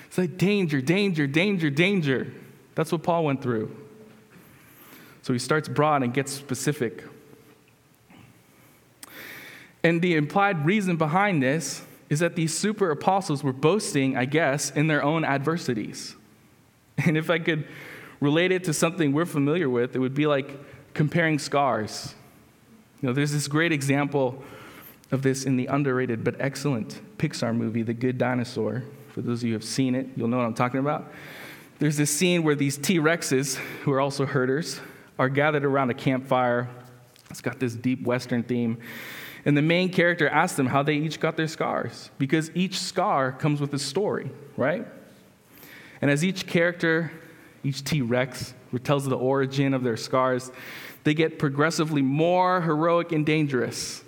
It's 0.08 0.18
like 0.18 0.36
danger, 0.36 0.80
danger, 0.80 1.28
danger, 1.28 1.70
danger. 1.70 2.32
That's 2.78 2.92
what 2.92 3.02
Paul 3.02 3.24
went 3.24 3.42
through. 3.42 3.76
So 5.22 5.32
he 5.32 5.40
starts 5.40 5.68
broad 5.68 6.04
and 6.04 6.14
gets 6.14 6.30
specific. 6.30 7.02
And 9.82 10.00
the 10.00 10.14
implied 10.14 10.64
reason 10.64 10.96
behind 10.96 11.42
this 11.42 11.82
is 12.08 12.20
that 12.20 12.36
these 12.36 12.56
super 12.56 12.92
apostles 12.92 13.42
were 13.42 13.52
boasting, 13.52 14.16
I 14.16 14.26
guess, 14.26 14.70
in 14.70 14.86
their 14.86 15.02
own 15.02 15.24
adversities. 15.24 16.14
And 17.04 17.16
if 17.16 17.30
I 17.30 17.40
could 17.40 17.66
relate 18.20 18.52
it 18.52 18.62
to 18.64 18.72
something 18.72 19.12
we're 19.12 19.24
familiar 19.24 19.68
with, 19.68 19.96
it 19.96 19.98
would 19.98 20.14
be 20.14 20.26
like 20.26 20.48
comparing 20.94 21.40
scars. 21.40 22.14
You 23.00 23.08
know, 23.08 23.12
there's 23.12 23.32
this 23.32 23.48
great 23.48 23.72
example 23.72 24.42
of 25.10 25.22
this 25.22 25.44
in 25.44 25.56
the 25.56 25.66
underrated 25.66 26.22
but 26.22 26.36
excellent 26.38 27.00
Pixar 27.18 27.56
movie, 27.56 27.82
The 27.82 27.94
Good 27.94 28.18
Dinosaur. 28.18 28.84
For 29.08 29.22
those 29.22 29.40
of 29.40 29.48
you 29.48 29.50
who 29.50 29.54
have 29.54 29.64
seen 29.64 29.96
it, 29.96 30.06
you'll 30.16 30.28
know 30.28 30.36
what 30.36 30.46
I'm 30.46 30.54
talking 30.54 30.78
about. 30.78 31.12
There's 31.78 31.96
this 31.96 32.10
scene 32.10 32.42
where 32.42 32.56
these 32.56 32.76
T 32.76 32.98
Rexes, 32.98 33.54
who 33.82 33.92
are 33.92 34.00
also 34.00 34.26
herders, 34.26 34.80
are 35.18 35.28
gathered 35.28 35.64
around 35.64 35.90
a 35.90 35.94
campfire. 35.94 36.68
It's 37.30 37.40
got 37.40 37.60
this 37.60 37.74
deep 37.74 38.02
Western 38.02 38.42
theme. 38.42 38.78
And 39.44 39.56
the 39.56 39.62
main 39.62 39.90
character 39.90 40.28
asks 40.28 40.56
them 40.56 40.66
how 40.66 40.82
they 40.82 40.94
each 40.94 41.20
got 41.20 41.36
their 41.36 41.46
scars, 41.46 42.10
because 42.18 42.50
each 42.54 42.78
scar 42.78 43.30
comes 43.30 43.60
with 43.60 43.72
a 43.74 43.78
story, 43.78 44.30
right? 44.56 44.86
And 46.02 46.10
as 46.10 46.24
each 46.24 46.46
character, 46.46 47.12
each 47.62 47.84
T 47.84 48.02
Rex, 48.02 48.54
tells 48.82 49.04
the 49.06 49.16
origin 49.16 49.72
of 49.72 49.84
their 49.84 49.96
scars, 49.96 50.50
they 51.04 51.14
get 51.14 51.38
progressively 51.38 52.02
more 52.02 52.60
heroic 52.60 53.12
and 53.12 53.24
dangerous, 53.24 54.02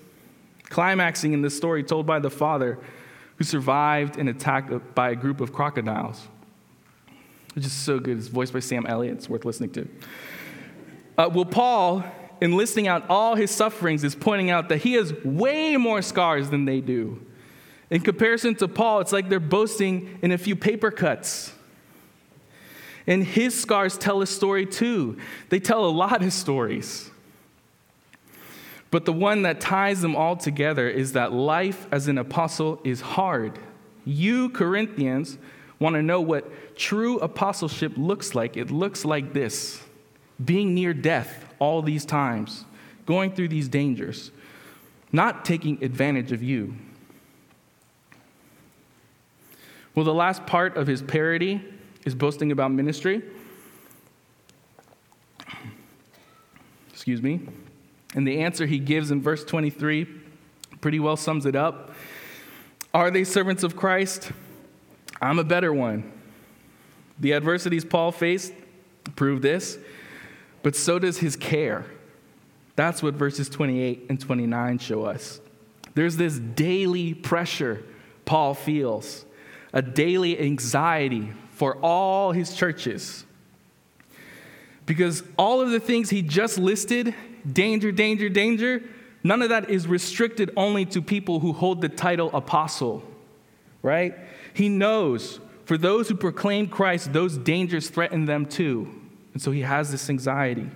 climaxing 0.69 1.33
in 1.33 1.43
the 1.43 1.51
story 1.51 1.85
told 1.85 2.05
by 2.05 2.19
the 2.19 2.31
father 2.31 2.79
who 3.37 3.45
survived 3.45 4.19
an 4.19 4.29
attack 4.29 4.71
by 4.95 5.11
a 5.11 5.15
group 5.15 5.41
of 5.41 5.53
crocodiles. 5.53 6.29
Which 7.55 7.67
is 7.67 7.73
so 7.73 7.99
good. 7.99 8.19
It's 8.19 8.29
voiced 8.29 8.53
by 8.53 8.61
Sam 8.61 8.87
Elliott. 8.87 9.17
It's 9.17 9.29
worth 9.29 9.45
listening 9.45 9.71
to. 9.71 9.89
Uh, 11.19 11.31
well, 11.33 11.45
Paul, 11.45 12.05
in 12.41 12.57
listing 12.57 12.89
out 12.89 13.05
all 13.09 13.35
his 13.35 13.51
sufferings, 13.51 14.05
is 14.05 14.15
pointing 14.15 14.51
out 14.51 14.69
that 14.69 14.79
he 14.79 14.95
has 14.95 15.13
way 15.25 15.77
more 15.77 16.01
scars 16.03 16.51
than 16.51 16.65
they 16.65 16.81
do. 16.81 17.21
In 17.91 18.01
comparison 18.01 18.55
to 18.57 18.69
Paul, 18.69 19.01
it's 19.01 19.13
like 19.13 19.29
they're 19.29 19.41
boasting 19.41 20.19
in 20.23 20.31
a 20.31 20.39
few 20.39 20.55
paper 20.55 20.91
cuts. 20.91 21.53
And 23.07 23.25
his 23.25 23.59
scars 23.61 23.99
tell 23.99 24.23
a 24.23 24.27
story 24.27 24.65
too. 24.65 25.19
They 25.49 25.59
tell 25.59 25.85
a 25.85 25.91
lot 25.91 26.23
of 26.23 26.33
stories. 26.33 27.11
But 28.93 29.05
the 29.05 29.13
one 29.13 29.43
that 29.43 29.61
ties 29.61 30.01
them 30.01 30.15
all 30.17 30.37
together 30.37 30.89
is 30.89 31.13
that 31.13 31.33
life 31.33 31.87
as 31.91 32.09
an 32.09 32.19
apostle 32.19 32.81
is 32.85 33.01
hard. 33.01 33.59
You, 34.05 34.51
Corinthians, 34.51 35.39
want 35.81 35.95
to 35.95 36.03
know 36.03 36.21
what 36.21 36.77
true 36.77 37.19
apostleship 37.19 37.95
looks 37.97 38.35
like. 38.35 38.57
It 38.57 38.71
looks 38.71 39.05
like 39.05 39.33
this 39.33 39.83
being 40.43 40.75
near 40.75 40.95
death 40.95 41.47
all 41.59 41.83
these 41.83 42.05
times, 42.05 42.65
going 43.07 43.33
through 43.33 43.49
these 43.49 43.69
dangers, 43.69 44.31
not 45.11 45.45
taking 45.45 45.83
advantage 45.83 46.33
of 46.33 46.43
you. 46.43 46.75
Well, 49.95 50.05
the 50.05 50.15
last 50.15 50.47
part 50.47 50.77
of 50.77 50.87
his 50.87 51.03
parody 51.03 51.63
is 52.05 52.15
boasting 52.15 52.53
about 52.53 52.71
ministry. 52.71 53.23
Excuse 56.91 57.21
me. 57.21 57.41
And 58.15 58.27
the 58.27 58.41
answer 58.41 58.67
he 58.67 58.79
gives 58.79 59.11
in 59.11 59.21
verse 59.21 59.45
23 59.45 60.07
pretty 60.81 61.01
well 61.01 61.17
sums 61.17 61.45
it 61.45 61.57
up. 61.57 61.93
Are 62.95 63.11
they 63.11 63.25
servants 63.25 63.63
of 63.63 63.77
Christ? 63.77 64.33
I'm 65.21 65.39
a 65.39 65.45
better 65.45 65.73
one. 65.73 66.13
The 67.19 67.35
adversities 67.35 67.85
Paul 67.85 68.13
faced 68.13 68.53
prove 69.17 69.43
this, 69.43 69.79
but 70.63 70.75
so 70.75 70.99
does 70.99 71.19
his 71.19 71.37
care. 71.37 71.85
That's 72.77 73.03
what 73.03 73.15
verses 73.15 73.49
28 73.49 74.07
and 74.09 74.19
29 74.19 74.79
show 74.79 75.05
us. 75.05 75.41
There's 75.95 76.17
this 76.17 76.39
daily 76.39 77.15
pressure 77.15 77.83
Paul 78.25 78.55
feels, 78.55 79.27
a 79.73 79.83
daily 79.83 80.41
anxiety 80.41 81.33
for 81.51 81.77
all 81.83 82.33
his 82.33 82.55
churches. 82.55 83.25
Because 84.87 85.23
all 85.37 85.61
of 85.61 85.71
the 85.71 85.81
things 85.81 86.11
he 86.11 86.23
just 86.23 86.59
listed 86.59 87.15
danger, 87.51 87.93
danger, 87.93 88.29
danger 88.29 88.83
none 89.23 89.43
of 89.43 89.51
that 89.51 89.69
is 89.69 89.87
restricted 89.87 90.51
only 90.57 90.87
to 90.87 91.03
people 91.03 91.41
who 91.41 91.53
hold 91.53 91.81
the 91.81 91.89
title 91.89 92.31
apostle, 92.33 93.03
right? 93.83 94.15
He 94.55 94.69
knows 94.69 95.41
for 95.65 95.79
those 95.79 96.09
who 96.09 96.15
proclaim 96.15 96.69
Christ, 96.69 97.13
those 97.13 97.37
dangers 97.37 97.89
threaten 97.91 98.25
them 98.25 98.47
too. 98.47 98.89
And 99.33 99.41
so 99.41 99.51
he 99.51 99.61
has 99.61 99.91
this 99.91 100.11
anxiety. 100.11 100.69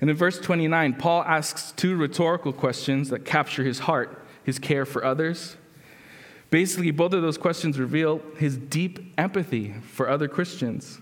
And 0.00 0.10
in 0.10 0.16
verse 0.16 0.38
29, 0.38 0.94
Paul 0.94 1.22
asks 1.24 1.72
two 1.72 1.96
rhetorical 1.96 2.52
questions 2.52 3.10
that 3.10 3.24
capture 3.24 3.64
his 3.64 3.80
heart 3.80 4.20
his 4.44 4.58
care 4.58 4.84
for 4.84 5.02
others 5.02 5.56
Basically, 6.54 6.92
both 6.92 7.12
of 7.12 7.20
those 7.20 7.36
questions 7.36 7.80
reveal 7.80 8.22
his 8.38 8.56
deep 8.56 9.12
empathy 9.18 9.74
for 9.90 10.08
other 10.08 10.28
Christians. 10.28 11.00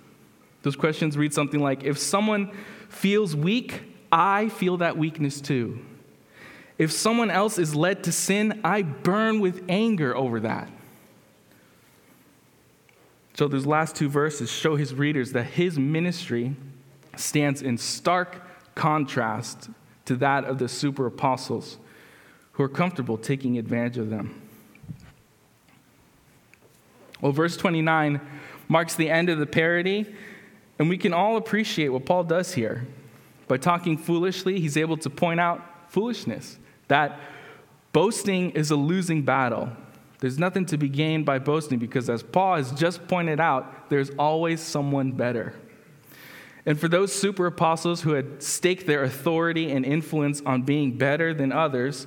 Those 0.62 0.76
questions 0.76 1.14
read 1.14 1.34
something 1.34 1.60
like 1.60 1.84
If 1.84 1.98
someone 1.98 2.50
feels 2.88 3.36
weak, 3.36 3.82
I 4.10 4.48
feel 4.48 4.78
that 4.78 4.96
weakness 4.96 5.42
too. 5.42 5.78
If 6.82 6.90
someone 6.90 7.30
else 7.30 7.58
is 7.58 7.76
led 7.76 8.02
to 8.02 8.10
sin, 8.10 8.60
I 8.64 8.82
burn 8.82 9.38
with 9.38 9.64
anger 9.68 10.16
over 10.16 10.40
that. 10.40 10.68
So, 13.34 13.46
those 13.46 13.66
last 13.66 13.94
two 13.94 14.08
verses 14.08 14.50
show 14.50 14.74
his 14.74 14.92
readers 14.92 15.30
that 15.30 15.44
his 15.44 15.78
ministry 15.78 16.56
stands 17.16 17.62
in 17.62 17.78
stark 17.78 18.42
contrast 18.74 19.70
to 20.06 20.16
that 20.16 20.44
of 20.44 20.58
the 20.58 20.68
super 20.68 21.06
apostles 21.06 21.78
who 22.54 22.64
are 22.64 22.68
comfortable 22.68 23.16
taking 23.16 23.58
advantage 23.58 23.96
of 23.96 24.10
them. 24.10 24.42
Well, 27.20 27.30
verse 27.30 27.56
29 27.56 28.20
marks 28.66 28.96
the 28.96 29.08
end 29.08 29.28
of 29.28 29.38
the 29.38 29.46
parody, 29.46 30.12
and 30.80 30.88
we 30.88 30.98
can 30.98 31.14
all 31.14 31.36
appreciate 31.36 31.90
what 31.90 32.06
Paul 32.06 32.24
does 32.24 32.54
here. 32.54 32.88
By 33.46 33.58
talking 33.58 33.96
foolishly, 33.96 34.58
he's 34.58 34.76
able 34.76 34.96
to 34.96 35.08
point 35.08 35.38
out 35.38 35.62
foolishness, 35.88 36.58
that 36.92 37.18
boasting 37.94 38.50
is 38.50 38.70
a 38.70 38.76
losing 38.76 39.22
battle. 39.22 39.72
There's 40.20 40.38
nothing 40.38 40.66
to 40.66 40.76
be 40.76 40.90
gained 40.90 41.24
by 41.24 41.38
boasting 41.38 41.78
because, 41.78 42.10
as 42.10 42.22
Paul 42.22 42.56
has 42.56 42.70
just 42.72 43.08
pointed 43.08 43.40
out, 43.40 43.88
there's 43.88 44.10
always 44.18 44.60
someone 44.60 45.12
better. 45.12 45.54
And 46.66 46.78
for 46.78 46.88
those 46.88 47.10
super 47.10 47.46
apostles 47.46 48.02
who 48.02 48.12
had 48.12 48.42
staked 48.42 48.86
their 48.86 49.04
authority 49.04 49.72
and 49.72 49.86
influence 49.86 50.42
on 50.44 50.64
being 50.64 50.98
better 50.98 51.32
than 51.32 51.50
others, 51.50 52.06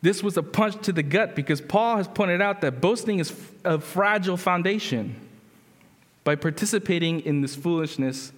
this 0.00 0.22
was 0.22 0.38
a 0.38 0.42
punch 0.42 0.82
to 0.86 0.92
the 0.92 1.02
gut 1.02 1.36
because 1.36 1.60
Paul 1.60 1.98
has 1.98 2.08
pointed 2.08 2.40
out 2.40 2.62
that 2.62 2.80
boasting 2.80 3.18
is 3.18 3.30
a 3.62 3.78
fragile 3.78 4.38
foundation. 4.38 5.16
By 6.24 6.34
participating 6.34 7.20
in 7.20 7.42
this 7.42 7.54
foolishness, 7.54 8.32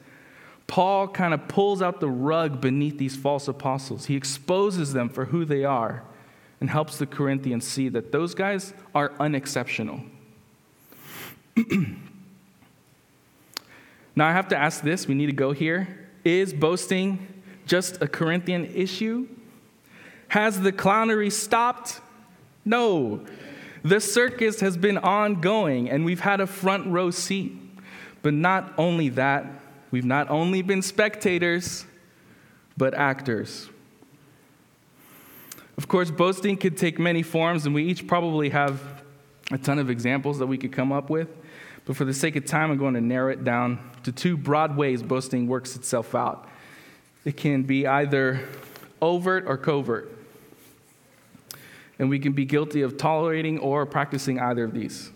Paul 0.70 1.08
kind 1.08 1.34
of 1.34 1.48
pulls 1.48 1.82
out 1.82 1.98
the 1.98 2.08
rug 2.08 2.60
beneath 2.60 2.96
these 2.96 3.16
false 3.16 3.48
apostles. 3.48 4.06
He 4.06 4.14
exposes 4.14 4.92
them 4.92 5.08
for 5.08 5.24
who 5.24 5.44
they 5.44 5.64
are 5.64 6.04
and 6.60 6.70
helps 6.70 6.96
the 6.96 7.06
Corinthians 7.06 7.66
see 7.66 7.88
that 7.88 8.12
those 8.12 8.36
guys 8.36 8.72
are 8.94 9.10
unexceptional. 9.18 10.00
now, 14.14 14.28
I 14.28 14.30
have 14.30 14.46
to 14.50 14.56
ask 14.56 14.84
this 14.84 15.08
we 15.08 15.14
need 15.16 15.26
to 15.26 15.32
go 15.32 15.50
here. 15.50 16.08
Is 16.24 16.52
boasting 16.52 17.26
just 17.66 18.00
a 18.00 18.06
Corinthian 18.06 18.66
issue? 18.66 19.26
Has 20.28 20.60
the 20.60 20.70
clownery 20.70 21.32
stopped? 21.32 22.00
No. 22.64 23.26
The 23.82 24.00
circus 24.00 24.60
has 24.60 24.76
been 24.76 24.98
ongoing, 24.98 25.90
and 25.90 26.04
we've 26.04 26.20
had 26.20 26.40
a 26.40 26.46
front 26.46 26.86
row 26.86 27.10
seat. 27.10 27.56
But 28.22 28.34
not 28.34 28.72
only 28.78 29.08
that, 29.08 29.59
we've 29.90 30.04
not 30.04 30.30
only 30.30 30.62
been 30.62 30.82
spectators, 30.82 31.84
but 32.76 32.94
actors. 32.94 33.68
Of 35.76 35.88
course, 35.88 36.10
boasting 36.10 36.56
could 36.56 36.76
take 36.76 36.98
many 36.98 37.22
forms, 37.22 37.66
and 37.66 37.74
we 37.74 37.84
each 37.84 38.06
probably 38.06 38.50
have 38.50 38.80
a 39.50 39.58
ton 39.58 39.78
of 39.78 39.90
examples 39.90 40.38
that 40.38 40.46
we 40.46 40.58
could 40.58 40.72
come 40.72 40.92
up 40.92 41.10
with. 41.10 41.28
But 41.84 41.96
for 41.96 42.04
the 42.04 42.14
sake 42.14 42.36
of 42.36 42.44
time, 42.44 42.70
I'm 42.70 42.78
going 42.78 42.94
to 42.94 43.00
narrow 43.00 43.32
it 43.32 43.44
down 43.44 43.78
to 44.04 44.12
two 44.12 44.36
broad 44.36 44.76
ways 44.76 45.02
boasting 45.02 45.46
works 45.46 45.76
itself 45.76 46.14
out. 46.14 46.48
It 47.24 47.36
can 47.36 47.62
be 47.62 47.86
either 47.86 48.46
overt 49.00 49.44
or 49.46 49.56
covert 49.56 50.16
and 52.00 52.08
we 52.08 52.18
can 52.18 52.32
be 52.32 52.46
guilty 52.46 52.80
of 52.80 52.96
tolerating 52.96 53.58
or 53.58 53.84
practicing 53.84 54.40
either 54.40 54.64
of 54.64 54.72
these. 54.72 55.12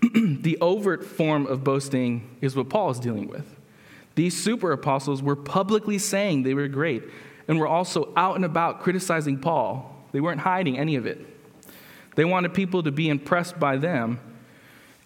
the 0.14 0.56
overt 0.60 1.04
form 1.04 1.46
of 1.46 1.62
boasting 1.62 2.36
is 2.40 2.56
what 2.56 2.68
Paul 2.68 2.90
is 2.90 2.98
dealing 2.98 3.28
with. 3.28 3.56
These 4.14 4.42
super 4.42 4.72
apostles 4.72 5.22
were 5.22 5.36
publicly 5.36 5.98
saying 5.98 6.42
they 6.42 6.54
were 6.54 6.68
great 6.68 7.02
and 7.48 7.58
were 7.58 7.66
also 7.66 8.12
out 8.16 8.36
and 8.36 8.44
about 8.44 8.80
criticizing 8.80 9.38
Paul. 9.38 10.04
They 10.12 10.20
weren't 10.20 10.40
hiding 10.40 10.78
any 10.78 10.96
of 10.96 11.06
it. 11.06 11.26
They 12.16 12.24
wanted 12.24 12.54
people 12.54 12.82
to 12.82 12.90
be 12.90 13.08
impressed 13.08 13.58
by 13.58 13.76
them. 13.76 14.20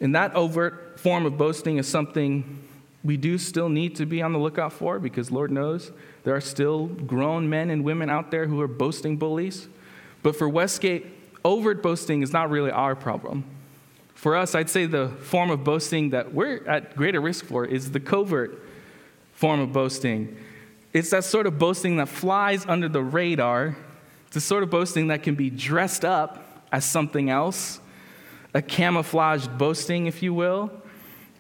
And 0.00 0.14
that 0.14 0.34
overt 0.34 0.98
form 0.98 1.26
of 1.26 1.36
boasting 1.36 1.78
is 1.78 1.86
something 1.86 2.62
we 3.04 3.16
do 3.16 3.36
still 3.36 3.68
need 3.68 3.96
to 3.96 4.06
be 4.06 4.22
on 4.22 4.32
the 4.32 4.38
lookout 4.38 4.72
for 4.72 4.98
because 4.98 5.30
Lord 5.30 5.50
knows 5.50 5.92
there 6.24 6.34
are 6.34 6.40
still 6.40 6.86
grown 6.86 7.50
men 7.50 7.70
and 7.70 7.84
women 7.84 8.08
out 8.08 8.30
there 8.30 8.46
who 8.46 8.60
are 8.60 8.68
boasting 8.68 9.18
bullies. 9.18 9.68
But 10.22 10.36
for 10.36 10.48
Westgate, 10.48 11.06
overt 11.44 11.82
boasting 11.82 12.22
is 12.22 12.32
not 12.32 12.50
really 12.50 12.70
our 12.70 12.96
problem. 12.96 13.44
For 14.24 14.36
us, 14.36 14.54
I'd 14.54 14.70
say 14.70 14.86
the 14.86 15.08
form 15.08 15.50
of 15.50 15.64
boasting 15.64 16.08
that 16.08 16.32
we're 16.32 16.66
at 16.66 16.96
greater 16.96 17.20
risk 17.20 17.44
for 17.44 17.66
is 17.66 17.90
the 17.90 18.00
covert 18.00 18.58
form 19.34 19.60
of 19.60 19.74
boasting. 19.74 20.38
It's 20.94 21.10
that 21.10 21.24
sort 21.24 21.46
of 21.46 21.58
boasting 21.58 21.98
that 21.98 22.08
flies 22.08 22.64
under 22.64 22.88
the 22.88 23.02
radar. 23.02 23.76
It's 24.24 24.36
the 24.36 24.40
sort 24.40 24.62
of 24.62 24.70
boasting 24.70 25.08
that 25.08 25.22
can 25.22 25.34
be 25.34 25.50
dressed 25.50 26.06
up 26.06 26.66
as 26.72 26.86
something 26.86 27.28
else, 27.28 27.80
a 28.54 28.62
camouflaged 28.62 29.58
boasting, 29.58 30.06
if 30.06 30.22
you 30.22 30.32
will. 30.32 30.70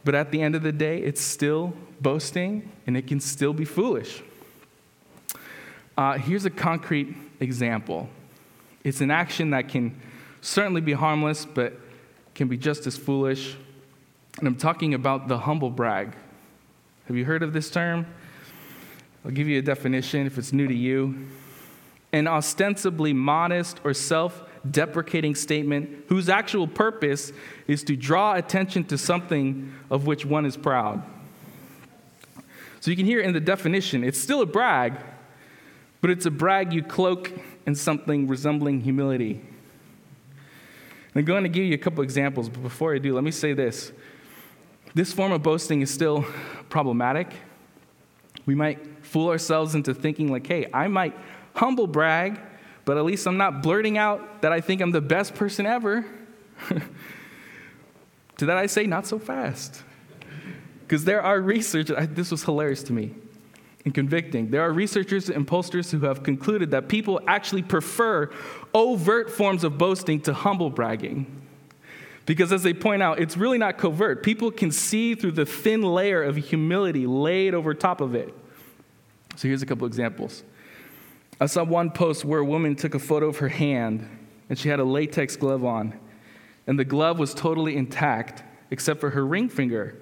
But 0.04 0.14
at 0.14 0.30
the 0.30 0.42
end 0.42 0.54
of 0.54 0.62
the 0.62 0.70
day, 0.70 0.98
it's 0.98 1.22
still 1.22 1.72
boasting 2.02 2.70
and 2.86 2.98
it 2.98 3.06
can 3.06 3.18
still 3.18 3.54
be 3.54 3.64
foolish. 3.64 4.22
Uh, 5.96 6.18
here's 6.18 6.44
a 6.44 6.50
concrete 6.50 7.16
example. 7.40 8.10
It's 8.84 9.00
an 9.00 9.10
action 9.10 9.48
that 9.52 9.70
can 9.70 9.98
certainly 10.42 10.82
be 10.82 10.92
harmless, 10.92 11.46
but 11.46 11.80
can 12.34 12.48
be 12.48 12.56
just 12.56 12.86
as 12.86 12.96
foolish. 12.96 13.56
And 14.38 14.48
I'm 14.48 14.56
talking 14.56 14.94
about 14.94 15.28
the 15.28 15.38
humble 15.38 15.70
brag. 15.70 16.14
Have 17.06 17.16
you 17.16 17.24
heard 17.24 17.42
of 17.42 17.52
this 17.52 17.70
term? 17.70 18.06
I'll 19.24 19.30
give 19.30 19.48
you 19.48 19.58
a 19.58 19.62
definition 19.62 20.26
if 20.26 20.38
it's 20.38 20.52
new 20.52 20.66
to 20.66 20.74
you. 20.74 21.28
An 22.12 22.26
ostensibly 22.26 23.12
modest 23.12 23.80
or 23.84 23.94
self 23.94 24.42
deprecating 24.70 25.34
statement 25.34 26.04
whose 26.08 26.28
actual 26.28 26.66
purpose 26.66 27.32
is 27.66 27.84
to 27.84 27.96
draw 27.96 28.34
attention 28.34 28.84
to 28.84 28.96
something 28.96 29.72
of 29.90 30.06
which 30.06 30.24
one 30.24 30.46
is 30.46 30.56
proud. 30.56 31.02
So 32.80 32.90
you 32.90 32.96
can 32.96 33.06
hear 33.06 33.20
in 33.20 33.32
the 33.32 33.40
definition, 33.40 34.04
it's 34.04 34.18
still 34.18 34.42
a 34.42 34.46
brag, 34.46 34.94
but 36.00 36.10
it's 36.10 36.26
a 36.26 36.30
brag 36.30 36.72
you 36.72 36.82
cloak 36.82 37.32
in 37.66 37.74
something 37.74 38.26
resembling 38.26 38.80
humility. 38.82 39.42
I'm 41.14 41.24
going 41.24 41.44
to 41.44 41.48
give 41.48 41.64
you 41.64 41.74
a 41.74 41.78
couple 41.78 42.02
examples, 42.02 42.48
but 42.48 42.62
before 42.62 42.94
I 42.94 42.98
do, 42.98 43.14
let 43.14 43.22
me 43.22 43.30
say 43.30 43.52
this. 43.52 43.92
This 44.94 45.12
form 45.12 45.32
of 45.32 45.42
boasting 45.42 45.80
is 45.80 45.90
still 45.92 46.24
problematic. 46.68 47.32
We 48.46 48.54
might 48.54 49.04
fool 49.04 49.28
ourselves 49.28 49.74
into 49.74 49.94
thinking, 49.94 50.30
like, 50.30 50.46
hey, 50.46 50.68
I 50.72 50.88
might 50.88 51.16
humble 51.54 51.86
brag, 51.86 52.40
but 52.84 52.96
at 52.96 53.04
least 53.04 53.26
I'm 53.26 53.36
not 53.36 53.62
blurting 53.62 53.96
out 53.96 54.42
that 54.42 54.52
I 54.52 54.60
think 54.60 54.80
I'm 54.80 54.90
the 54.90 55.00
best 55.00 55.34
person 55.34 55.66
ever. 55.66 56.04
to 58.38 58.46
that 58.46 58.56
I 58.56 58.66
say, 58.66 58.86
not 58.86 59.06
so 59.06 59.18
fast. 59.18 59.82
Because 60.80 61.04
there 61.04 61.22
are 61.22 61.40
researchers, 61.40 62.08
this 62.10 62.30
was 62.30 62.42
hilarious 62.44 62.82
to 62.84 62.92
me 62.92 63.14
and 63.84 63.94
convicting. 63.94 64.50
There 64.50 64.62
are 64.62 64.72
researchers 64.72 65.28
and 65.28 65.46
pollsters 65.46 65.90
who 65.90 66.00
have 66.00 66.22
concluded 66.22 66.70
that 66.70 66.88
people 66.88 67.20
actually 67.26 67.62
prefer 67.62 68.30
overt 68.72 69.30
forms 69.30 69.62
of 69.62 69.76
boasting 69.76 70.20
to 70.22 70.32
humble 70.32 70.70
bragging. 70.70 71.42
Because 72.26 72.52
as 72.52 72.62
they 72.62 72.72
point 72.72 73.02
out, 73.02 73.20
it's 73.20 73.36
really 73.36 73.58
not 73.58 73.76
covert. 73.76 74.22
People 74.22 74.50
can 74.50 74.70
see 74.70 75.14
through 75.14 75.32
the 75.32 75.44
thin 75.44 75.82
layer 75.82 76.22
of 76.22 76.36
humility 76.36 77.06
laid 77.06 77.52
over 77.52 77.74
top 77.74 78.00
of 78.00 78.14
it. 78.14 78.34
So 79.36 79.48
here's 79.48 79.62
a 79.62 79.66
couple 79.66 79.86
examples. 79.86 80.42
I 81.40 81.46
saw 81.46 81.64
one 81.64 81.90
post 81.90 82.24
where 82.24 82.40
a 82.40 82.44
woman 82.44 82.76
took 82.76 82.94
a 82.94 82.98
photo 82.98 83.26
of 83.26 83.38
her 83.38 83.48
hand 83.48 84.08
and 84.48 84.58
she 84.58 84.68
had 84.68 84.80
a 84.80 84.84
latex 84.84 85.36
glove 85.36 85.64
on, 85.64 85.98
and 86.66 86.78
the 86.78 86.84
glove 86.84 87.18
was 87.18 87.34
totally 87.34 87.76
intact 87.76 88.42
except 88.70 89.00
for 89.00 89.10
her 89.10 89.26
ring 89.26 89.48
finger, 89.48 89.96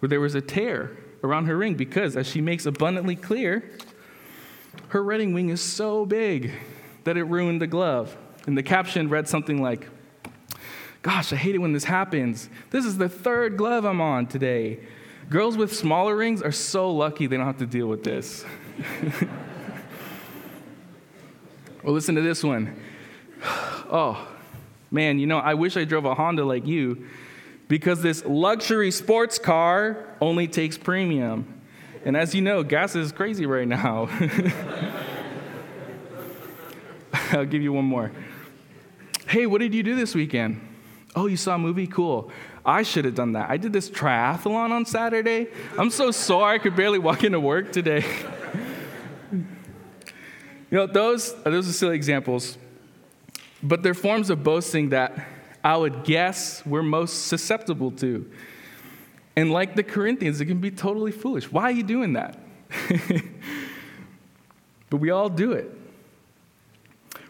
where 0.00 0.08
there 0.08 0.20
was 0.20 0.34
a 0.34 0.40
tear 0.40 0.96
around 1.22 1.46
her 1.46 1.56
ring 1.56 1.74
because, 1.74 2.16
as 2.16 2.26
she 2.26 2.40
makes 2.40 2.66
abundantly 2.66 3.16
clear, 3.16 3.70
her 4.88 5.04
wedding 5.04 5.34
ring 5.34 5.48
is 5.48 5.60
so 5.60 6.04
big 6.04 6.52
that 7.04 7.16
it 7.16 7.24
ruined 7.24 7.60
the 7.60 7.66
glove. 7.66 8.16
And 8.46 8.58
the 8.58 8.62
caption 8.62 9.08
read 9.08 9.28
something 9.28 9.62
like, 9.62 9.88
Gosh, 11.02 11.32
I 11.32 11.36
hate 11.36 11.56
it 11.56 11.58
when 11.58 11.72
this 11.72 11.84
happens. 11.84 12.48
This 12.70 12.84
is 12.84 12.96
the 12.96 13.08
third 13.08 13.56
glove 13.56 13.84
I'm 13.84 14.00
on 14.00 14.28
today. 14.28 14.80
Girls 15.28 15.56
with 15.56 15.74
smaller 15.74 16.16
rings 16.16 16.42
are 16.42 16.52
so 16.52 16.92
lucky 16.92 17.26
they 17.26 17.36
don't 17.36 17.46
have 17.46 17.58
to 17.58 17.66
deal 17.66 17.88
with 17.88 18.04
this. 18.04 18.44
well, 21.82 21.92
listen 21.92 22.14
to 22.14 22.22
this 22.22 22.42
one. 22.42 22.76
Oh, 23.94 24.26
man, 24.90 25.18
you 25.18 25.26
know, 25.26 25.36
I 25.36 25.52
wish 25.52 25.76
I 25.76 25.84
drove 25.84 26.06
a 26.06 26.14
Honda 26.14 26.46
like 26.46 26.66
you 26.66 27.06
because 27.72 28.02
this 28.02 28.22
luxury 28.26 28.90
sports 28.90 29.38
car 29.38 30.04
only 30.20 30.46
takes 30.46 30.76
premium. 30.76 31.62
And 32.04 32.18
as 32.18 32.34
you 32.34 32.42
know, 32.42 32.62
gas 32.62 32.94
is 32.94 33.12
crazy 33.12 33.46
right 33.46 33.66
now. 33.66 34.10
I'll 37.32 37.46
give 37.46 37.62
you 37.62 37.72
one 37.72 37.86
more. 37.86 38.12
Hey, 39.26 39.46
what 39.46 39.62
did 39.62 39.72
you 39.72 39.82
do 39.82 39.96
this 39.96 40.14
weekend? 40.14 40.60
Oh, 41.16 41.24
you 41.24 41.38
saw 41.38 41.54
a 41.54 41.58
movie? 41.58 41.86
Cool. 41.86 42.30
I 42.62 42.82
should 42.82 43.06
have 43.06 43.14
done 43.14 43.32
that. 43.32 43.48
I 43.48 43.56
did 43.56 43.72
this 43.72 43.88
triathlon 43.88 44.70
on 44.70 44.84
Saturday. 44.84 45.46
I'm 45.78 45.88
so 45.88 46.10
sore 46.10 46.46
I 46.46 46.58
could 46.58 46.76
barely 46.76 46.98
walk 46.98 47.24
into 47.24 47.40
work 47.40 47.72
today. 47.72 48.04
you 49.32 49.46
know, 50.70 50.86
those, 50.86 51.34
those 51.42 51.70
are 51.70 51.72
silly 51.72 51.96
examples, 51.96 52.58
but 53.62 53.82
they're 53.82 53.94
forms 53.94 54.28
of 54.28 54.44
boasting 54.44 54.90
that 54.90 55.26
I 55.64 55.76
would 55.76 56.04
guess 56.04 56.64
we're 56.66 56.82
most 56.82 57.26
susceptible 57.26 57.90
to. 57.92 58.30
And 59.36 59.50
like 59.50 59.76
the 59.76 59.82
Corinthians, 59.82 60.40
it 60.40 60.46
can 60.46 60.60
be 60.60 60.70
totally 60.70 61.12
foolish. 61.12 61.50
Why 61.50 61.64
are 61.64 61.70
you 61.70 61.82
doing 61.82 62.14
that? 62.14 62.38
but 64.90 64.96
we 64.98 65.10
all 65.10 65.28
do 65.28 65.52
it. 65.52 65.70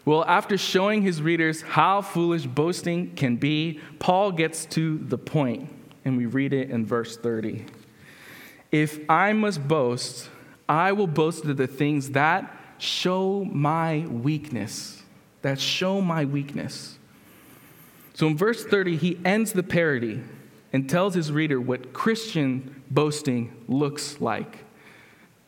Well, 0.05 0.25
after 0.25 0.57
showing 0.57 1.01
his 1.01 1.21
readers 1.21 1.61
how 1.61 2.01
foolish 2.01 2.45
boasting 2.45 3.15
can 3.15 3.37
be, 3.37 3.79
Paul 3.99 4.33
gets 4.33 4.65
to 4.67 4.97
the 4.97 5.17
point, 5.17 5.69
and 6.03 6.17
we 6.17 6.25
read 6.25 6.51
it 6.51 6.69
in 6.69 6.85
verse 6.85 7.15
30. 7.15 7.65
If 8.69 8.99
I 9.09 9.31
must 9.31 9.65
boast, 9.65 10.29
I 10.67 10.91
will 10.91 11.07
boast 11.07 11.45
of 11.45 11.55
the 11.55 11.67
things 11.67 12.09
that 12.11 12.53
show 12.79 13.45
my 13.45 13.99
weakness. 14.07 15.01
That 15.41 15.59
show 15.59 16.01
my 16.01 16.25
weakness. 16.25 16.97
So 18.13 18.27
in 18.27 18.37
verse 18.37 18.63
30, 18.63 18.97
he 18.97 19.19
ends 19.25 19.53
the 19.53 19.63
parody 19.63 20.21
and 20.71 20.89
tells 20.89 21.15
his 21.15 21.31
reader 21.31 21.59
what 21.59 21.93
Christian 21.93 22.83
boasting 22.89 23.55
looks 23.67 24.21
like. 24.21 24.65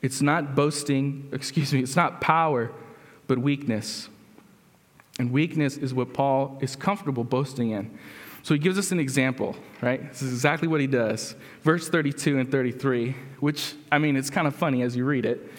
It's 0.02 0.22
not 0.22 0.56
boasting, 0.56 1.30
excuse 1.34 1.74
me, 1.74 1.82
it's 1.82 1.96
not 1.96 2.22
power, 2.22 2.72
but 3.28 3.40
weakness. 3.40 4.10
And 5.18 5.32
weakness 5.32 5.78
is 5.78 5.94
what 5.94 6.14
Paul 6.14 6.58
is 6.62 6.76
comfortable 6.76 7.24
boasting 7.24 7.72
in. 7.72 7.98
So 8.44 8.54
he 8.54 8.60
gives 8.60 8.78
us 8.78 8.92
an 8.92 9.00
example, 9.00 9.56
right? 9.82 10.12
This 10.12 10.22
is 10.22 10.32
exactly 10.32 10.68
what 10.68 10.80
he 10.80 10.86
does. 10.86 11.36
Verse 11.64 11.90
32 11.90 12.38
and 12.38 12.52
33, 12.52 13.16
which, 13.40 13.74
I 13.92 13.98
mean, 13.98 14.16
it's 14.16 14.30
kind 14.30 14.46
of 14.46 14.56
funny 14.56 14.84
as 14.84 14.96
you 14.96 15.06
read 15.06 15.26
it, 15.26 15.50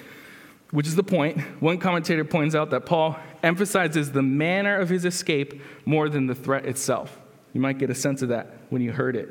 which 0.70 0.86
is 0.86 0.94
the 0.94 1.02
point. 1.02 1.40
One 1.60 1.78
commentator 1.78 2.24
points 2.24 2.54
out 2.54 2.70
that 2.70 2.86
Paul 2.86 3.18
emphasizes 3.46 4.10
the 4.10 4.22
manner 4.22 4.76
of 4.76 4.88
his 4.88 5.04
escape 5.04 5.62
more 5.84 6.08
than 6.08 6.26
the 6.26 6.34
threat 6.34 6.66
itself. 6.66 7.18
You 7.52 7.60
might 7.60 7.78
get 7.78 7.88
a 7.90 7.94
sense 7.94 8.20
of 8.22 8.30
that 8.30 8.58
when 8.70 8.82
you 8.82 8.92
heard 8.92 9.16
it. 9.16 9.28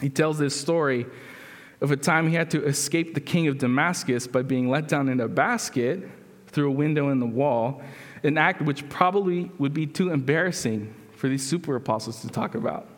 He 0.00 0.08
tells 0.08 0.38
this 0.38 0.58
story 0.58 1.06
of 1.80 1.92
a 1.92 1.96
time 1.96 2.28
he 2.28 2.34
had 2.34 2.50
to 2.52 2.64
escape 2.64 3.14
the 3.14 3.20
king 3.20 3.46
of 3.46 3.58
Damascus 3.58 4.26
by 4.26 4.42
being 4.42 4.68
let 4.68 4.88
down 4.88 5.08
in 5.08 5.20
a 5.20 5.28
basket 5.28 6.08
through 6.48 6.68
a 6.68 6.72
window 6.72 7.10
in 7.10 7.20
the 7.20 7.26
wall 7.26 7.82
an 8.24 8.36
act 8.36 8.62
which 8.62 8.88
probably 8.88 9.50
would 9.58 9.72
be 9.72 9.86
too 9.86 10.10
embarrassing 10.10 10.92
for 11.14 11.28
these 11.28 11.46
super 11.46 11.76
apostles 11.76 12.22
to 12.22 12.28
talk 12.28 12.56
about. 12.56 12.88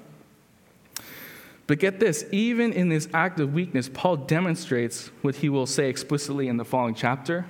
But 1.66 1.79
get 1.79 2.01
this, 2.01 2.25
even 2.33 2.73
in 2.73 2.88
this 2.88 3.09
act 3.12 3.38
of 3.38 3.53
weakness, 3.53 3.90
Paul 3.93 4.16
demonstrates 4.16 5.11
what 5.21 5.37
he 5.37 5.49
will 5.49 5.66
say 5.66 5.90
explicitly 5.90 6.49
in 6.49 6.57
the 6.57 6.64
following 6.64 6.95
chapter 6.95 7.45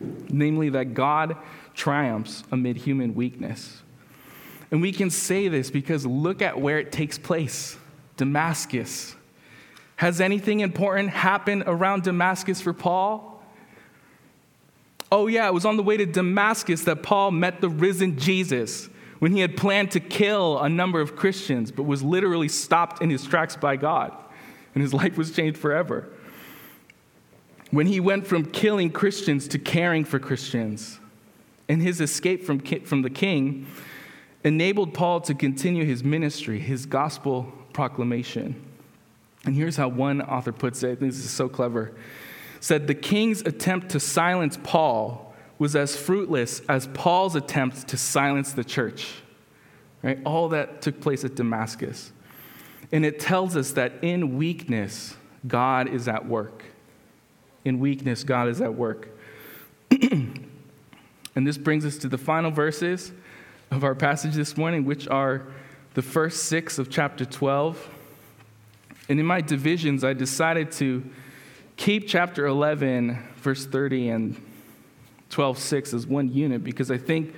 namely, 0.00 0.70
that 0.70 0.94
God 0.94 1.36
triumphs 1.80 2.44
amid 2.52 2.76
human 2.76 3.14
weakness. 3.14 3.82
And 4.70 4.82
we 4.82 4.92
can 4.92 5.08
say 5.08 5.48
this 5.48 5.70
because 5.70 6.04
look 6.04 6.42
at 6.42 6.60
where 6.60 6.78
it 6.78 6.92
takes 6.92 7.18
place 7.18 7.78
Damascus. 8.18 9.16
Has 9.96 10.20
anything 10.20 10.60
important 10.60 11.08
happened 11.08 11.64
around 11.66 12.02
Damascus 12.02 12.60
for 12.60 12.74
Paul? 12.74 13.42
Oh, 15.10 15.26
yeah, 15.26 15.48
it 15.48 15.54
was 15.54 15.64
on 15.64 15.78
the 15.78 15.82
way 15.82 15.96
to 15.96 16.06
Damascus 16.06 16.84
that 16.84 17.02
Paul 17.02 17.30
met 17.30 17.62
the 17.62 17.70
risen 17.70 18.18
Jesus 18.18 18.90
when 19.18 19.32
he 19.32 19.40
had 19.40 19.56
planned 19.56 19.90
to 19.92 20.00
kill 20.00 20.58
a 20.58 20.68
number 20.68 21.00
of 21.00 21.16
Christians, 21.16 21.72
but 21.72 21.84
was 21.84 22.02
literally 22.02 22.48
stopped 22.48 23.02
in 23.02 23.10
his 23.10 23.24
tracks 23.24 23.56
by 23.56 23.76
God, 23.76 24.14
and 24.74 24.82
his 24.82 24.94
life 25.00 25.16
was 25.16 25.32
changed 25.32 25.58
forever. 25.58 26.08
When 27.70 27.86
he 27.86 28.00
went 28.00 28.26
from 28.26 28.44
killing 28.44 28.90
Christians 28.90 29.48
to 29.48 29.58
caring 29.58 30.04
for 30.04 30.18
Christians, 30.18 31.00
and 31.70 31.80
his 31.80 32.00
escape 32.00 32.44
from, 32.44 32.58
from 32.58 33.02
the 33.02 33.10
king 33.10 33.64
enabled 34.42 34.92
Paul 34.92 35.20
to 35.20 35.34
continue 35.34 35.84
his 35.84 36.02
ministry, 36.02 36.58
his 36.58 36.84
gospel 36.84 37.52
proclamation. 37.72 38.60
And 39.44 39.54
here's 39.54 39.76
how 39.76 39.86
one 39.86 40.20
author 40.20 40.50
puts 40.52 40.82
it. 40.82 40.98
This 40.98 41.16
is 41.16 41.30
so 41.30 41.48
clever 41.48 41.92
said 42.58 42.86
the 42.86 42.94
king's 42.94 43.40
attempt 43.42 43.90
to 43.90 44.00
silence 44.00 44.58
Paul 44.62 45.34
was 45.58 45.76
as 45.76 45.96
fruitless 45.96 46.60
as 46.68 46.88
Paul's 46.88 47.36
attempt 47.36 47.88
to 47.88 47.96
silence 47.96 48.52
the 48.52 48.64
church. 48.64 49.14
Right? 50.02 50.18
All 50.26 50.48
that 50.50 50.82
took 50.82 51.00
place 51.00 51.24
at 51.24 51.36
Damascus. 51.36 52.12
And 52.92 53.06
it 53.06 53.20
tells 53.20 53.56
us 53.56 53.72
that 53.72 53.92
in 54.02 54.36
weakness, 54.36 55.16
God 55.46 55.88
is 55.88 56.08
at 56.08 56.26
work. 56.26 56.64
In 57.64 57.78
weakness, 57.78 58.24
God 58.24 58.48
is 58.48 58.60
at 58.60 58.74
work. 58.74 59.08
and 61.34 61.46
this 61.46 61.58
brings 61.58 61.84
us 61.84 61.96
to 61.98 62.08
the 62.08 62.18
final 62.18 62.50
verses 62.50 63.12
of 63.70 63.84
our 63.84 63.94
passage 63.94 64.34
this 64.34 64.56
morning, 64.56 64.84
which 64.84 65.06
are 65.08 65.46
the 65.94 66.02
first 66.02 66.44
six 66.44 66.78
of 66.78 66.90
chapter 66.90 67.24
12. 67.24 67.88
And 69.08 69.20
in 69.20 69.26
my 69.26 69.40
divisions, 69.40 70.04
I 70.04 70.12
decided 70.12 70.72
to 70.72 71.04
keep 71.76 72.06
chapter 72.06 72.46
11, 72.46 73.18
verse 73.36 73.66
30 73.66 74.08
and 74.10 74.42
12 75.30 75.58
6 75.58 75.94
as 75.94 76.06
one 76.06 76.32
unit 76.32 76.64
because 76.64 76.90
I 76.90 76.98
think 76.98 77.34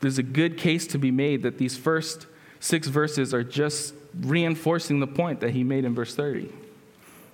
there's 0.00 0.18
a 0.18 0.22
good 0.22 0.58
case 0.58 0.86
to 0.88 0.98
be 0.98 1.10
made 1.10 1.42
that 1.42 1.58
these 1.58 1.76
first 1.76 2.26
six 2.60 2.88
verses 2.88 3.32
are 3.32 3.44
just 3.44 3.94
reinforcing 4.20 5.00
the 5.00 5.06
point 5.06 5.40
that 5.40 5.50
he 5.50 5.62
made 5.62 5.84
in 5.84 5.94
verse 5.94 6.14
30 6.14 6.52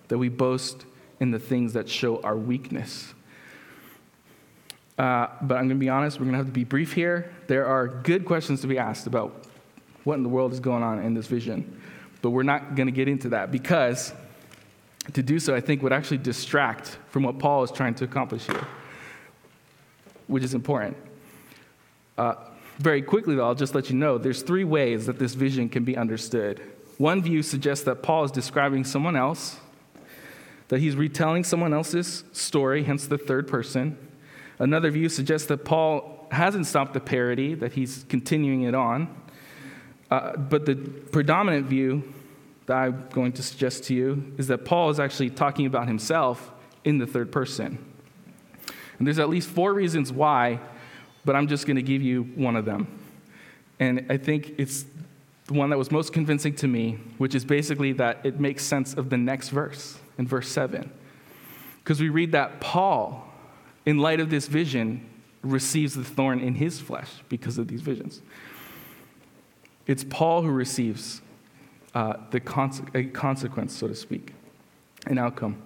that 0.08 0.18
we 0.18 0.28
boast 0.28 0.84
in 1.20 1.30
the 1.30 1.38
things 1.38 1.72
that 1.72 1.88
show 1.88 2.20
our 2.22 2.36
weakness. 2.36 3.14
Uh, 4.98 5.26
but 5.42 5.56
I'm 5.56 5.64
going 5.64 5.70
to 5.70 5.74
be 5.74 5.88
honest, 5.88 6.18
we're 6.18 6.24
going 6.24 6.34
to 6.34 6.38
have 6.38 6.46
to 6.46 6.52
be 6.52 6.64
brief 6.64 6.92
here. 6.92 7.32
There 7.48 7.66
are 7.66 7.88
good 7.88 8.24
questions 8.24 8.60
to 8.60 8.66
be 8.66 8.78
asked 8.78 9.06
about 9.06 9.46
what 10.04 10.14
in 10.14 10.22
the 10.22 10.28
world 10.28 10.52
is 10.52 10.60
going 10.60 10.82
on 10.82 11.00
in 11.00 11.14
this 11.14 11.26
vision. 11.26 11.80
But 12.22 12.30
we're 12.30 12.42
not 12.42 12.76
going 12.76 12.86
to 12.86 12.92
get 12.92 13.08
into 13.08 13.30
that 13.30 13.50
because 13.50 14.12
to 15.12 15.22
do 15.22 15.38
so, 15.38 15.54
I 15.54 15.60
think, 15.60 15.82
would 15.82 15.92
actually 15.92 16.18
distract 16.18 16.98
from 17.08 17.24
what 17.24 17.38
Paul 17.38 17.62
is 17.62 17.70
trying 17.70 17.94
to 17.96 18.04
accomplish 18.04 18.46
here, 18.46 18.66
which 20.28 20.42
is 20.42 20.54
important. 20.54 20.96
Uh, 22.16 22.34
very 22.78 23.02
quickly, 23.02 23.34
though, 23.34 23.44
I'll 23.44 23.54
just 23.54 23.74
let 23.74 23.90
you 23.90 23.96
know 23.96 24.16
there's 24.16 24.42
three 24.42 24.64
ways 24.64 25.06
that 25.06 25.18
this 25.18 25.34
vision 25.34 25.68
can 25.68 25.84
be 25.84 25.96
understood. 25.96 26.60
One 26.98 27.22
view 27.22 27.42
suggests 27.42 27.84
that 27.84 28.02
Paul 28.02 28.24
is 28.24 28.30
describing 28.30 28.84
someone 28.84 29.16
else, 29.16 29.58
that 30.68 30.80
he's 30.80 30.96
retelling 30.96 31.44
someone 31.44 31.74
else's 31.74 32.24
story, 32.32 32.84
hence 32.84 33.06
the 33.06 33.18
third 33.18 33.46
person. 33.46 33.98
Another 34.58 34.90
view 34.90 35.08
suggests 35.08 35.48
that 35.48 35.64
Paul 35.64 36.26
hasn't 36.30 36.66
stopped 36.66 36.94
the 36.94 37.00
parody, 37.00 37.54
that 37.54 37.72
he's 37.72 38.04
continuing 38.08 38.62
it 38.62 38.74
on. 38.74 39.14
Uh, 40.10 40.36
but 40.36 40.66
the 40.66 40.76
predominant 40.76 41.66
view 41.66 42.12
that 42.66 42.74
I'm 42.74 43.08
going 43.12 43.32
to 43.32 43.42
suggest 43.42 43.84
to 43.84 43.94
you 43.94 44.32
is 44.38 44.46
that 44.48 44.64
Paul 44.64 44.90
is 44.90 45.00
actually 45.00 45.30
talking 45.30 45.66
about 45.66 45.86
himself 45.86 46.52
in 46.84 46.98
the 46.98 47.06
third 47.06 47.32
person. 47.32 47.78
And 48.98 49.06
there's 49.06 49.18
at 49.18 49.28
least 49.28 49.48
four 49.48 49.74
reasons 49.74 50.12
why 50.12 50.60
but 51.24 51.34
I'm 51.34 51.48
just 51.48 51.66
going 51.66 51.76
to 51.76 51.82
give 51.82 52.02
you 52.02 52.24
one 52.34 52.56
of 52.56 52.64
them. 52.64 52.86
And 53.80 54.06
I 54.10 54.16
think 54.16 54.54
it's 54.58 54.84
the 55.46 55.54
one 55.54 55.70
that 55.70 55.78
was 55.78 55.90
most 55.90 56.12
convincing 56.12 56.54
to 56.56 56.68
me, 56.68 56.98
which 57.18 57.34
is 57.34 57.44
basically 57.44 57.92
that 57.92 58.20
it 58.24 58.40
makes 58.40 58.64
sense 58.64 58.94
of 58.94 59.10
the 59.10 59.16
next 59.16 59.48
verse, 59.48 59.98
in 60.18 60.26
verse 60.26 60.48
7. 60.48 60.90
Because 61.82 62.00
we 62.00 62.08
read 62.08 62.32
that 62.32 62.60
Paul, 62.60 63.26
in 63.86 63.98
light 63.98 64.20
of 64.20 64.30
this 64.30 64.46
vision, 64.46 65.06
receives 65.42 65.94
the 65.94 66.04
thorn 66.04 66.40
in 66.40 66.54
his 66.54 66.80
flesh 66.80 67.10
because 67.28 67.58
of 67.58 67.68
these 67.68 67.82
visions. 67.82 68.22
It's 69.86 70.04
Paul 70.04 70.42
who 70.42 70.50
receives 70.50 71.20
uh, 71.94 72.14
the 72.30 72.38
a 72.94 73.04
consequence, 73.04 73.76
so 73.76 73.88
to 73.88 73.94
speak, 73.94 74.32
an 75.06 75.18
outcome. 75.18 75.62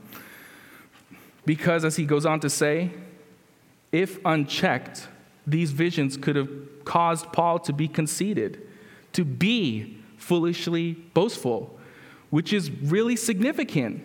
Because, 1.46 1.84
as 1.84 1.96
he 1.96 2.04
goes 2.04 2.26
on 2.26 2.40
to 2.40 2.50
say, 2.50 2.90
if 3.92 4.18
unchecked, 4.24 5.08
these 5.46 5.70
visions 5.70 6.16
could 6.16 6.36
have 6.36 6.50
caused 6.84 7.32
Paul 7.32 7.58
to 7.60 7.72
be 7.72 7.88
conceited, 7.88 8.66
to 9.14 9.24
be 9.24 9.98
foolishly 10.18 10.92
boastful, 11.14 11.78
which 12.30 12.52
is 12.52 12.70
really 12.70 13.16
significant. 13.16 14.02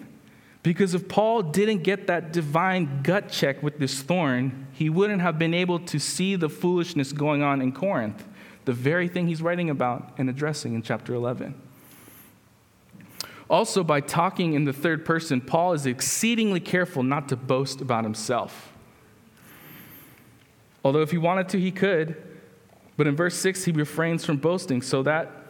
Because 0.63 0.93
if 0.93 1.09
Paul 1.09 1.43
didn't 1.43 1.83
get 1.83 2.07
that 2.07 2.31
divine 2.31 3.03
gut 3.03 3.29
check 3.29 3.61
with 3.61 3.79
this 3.79 4.01
thorn, 4.01 4.67
he 4.71 4.89
wouldn't 4.89 5.21
have 5.21 5.37
been 5.37 5.53
able 5.53 5.79
to 5.79 5.99
see 5.99 6.37
the 6.37 6.47
foolishness 6.49 7.11
going 7.11 7.43
on 7.43 7.61
in 7.61 7.73
Corinth, 7.73 8.25
the 8.63 8.71
very 8.71 9.09
thing 9.09 9.27
he's 9.27 9.41
writing 9.41 9.69
about 9.69 10.13
and 10.17 10.29
addressing 10.29 10.73
in 10.73 10.81
chapter 10.81 11.13
11. 11.13 11.53
Also, 13.49 13.83
by 13.83 13.99
talking 13.99 14.53
in 14.53 14.63
the 14.63 14.71
third 14.71 15.03
person, 15.03 15.41
Paul 15.41 15.73
is 15.73 15.85
exceedingly 15.85 16.61
careful 16.61 17.03
not 17.03 17.27
to 17.27 17.35
boast 17.35 17.81
about 17.81 18.05
himself. 18.05 18.71
Although 20.83 21.01
if 21.01 21.11
he 21.11 21.17
wanted 21.17 21.49
to, 21.49 21.59
he 21.59 21.71
could. 21.71 22.15
But 22.95 23.07
in 23.07 23.17
verse 23.17 23.35
6, 23.35 23.65
he 23.65 23.71
refrains 23.73 24.23
from 24.23 24.37
boasting 24.37 24.81
so 24.81 25.03
that, 25.03 25.42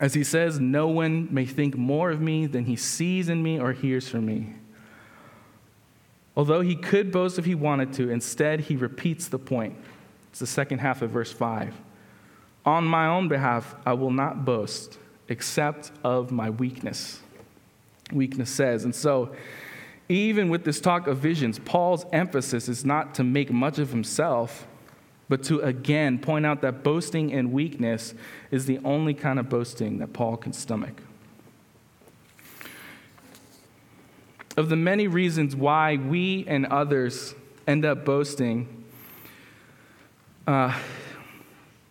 as 0.00 0.14
he 0.14 0.24
says, 0.24 0.58
no 0.58 0.88
one 0.88 1.28
may 1.32 1.44
think 1.44 1.76
more 1.76 2.10
of 2.10 2.20
me 2.20 2.46
than 2.46 2.64
he 2.64 2.76
sees 2.76 3.28
in 3.28 3.42
me 3.42 3.60
or 3.60 3.72
hears 3.72 4.08
from 4.08 4.26
me. 4.26 4.54
Although 6.36 6.62
he 6.62 6.76
could 6.76 7.12
boast 7.12 7.38
if 7.38 7.44
he 7.44 7.54
wanted 7.54 7.92
to, 7.94 8.10
instead 8.10 8.60
he 8.60 8.76
repeats 8.76 9.28
the 9.28 9.38
point. 9.38 9.76
It's 10.30 10.38
the 10.38 10.46
second 10.46 10.78
half 10.78 11.02
of 11.02 11.10
verse 11.10 11.30
5. 11.30 11.74
On 12.64 12.84
my 12.84 13.06
own 13.06 13.28
behalf, 13.28 13.74
I 13.84 13.92
will 13.92 14.10
not 14.10 14.44
boast 14.44 14.98
except 15.28 15.90
of 16.02 16.32
my 16.32 16.48
weakness. 16.50 17.20
Weakness 18.12 18.50
says. 18.50 18.84
And 18.84 18.94
so, 18.94 19.34
even 20.08 20.48
with 20.48 20.64
this 20.64 20.80
talk 20.80 21.06
of 21.06 21.18
visions, 21.18 21.58
Paul's 21.58 22.06
emphasis 22.12 22.68
is 22.68 22.84
not 22.84 23.14
to 23.16 23.24
make 23.24 23.50
much 23.50 23.78
of 23.78 23.90
himself, 23.90 24.66
but 25.32 25.42
to 25.44 25.60
again 25.60 26.18
point 26.18 26.44
out 26.44 26.60
that 26.60 26.82
boasting 26.82 27.32
and 27.32 27.52
weakness 27.54 28.12
is 28.50 28.66
the 28.66 28.78
only 28.84 29.14
kind 29.14 29.38
of 29.38 29.48
boasting 29.48 29.96
that 29.96 30.12
Paul 30.12 30.36
can 30.36 30.52
stomach. 30.52 31.00
Of 34.58 34.68
the 34.68 34.76
many 34.76 35.08
reasons 35.08 35.56
why 35.56 35.96
we 35.96 36.44
and 36.46 36.66
others 36.66 37.34
end 37.66 37.86
up 37.86 38.04
boasting, 38.04 38.84
uh, 40.46 40.78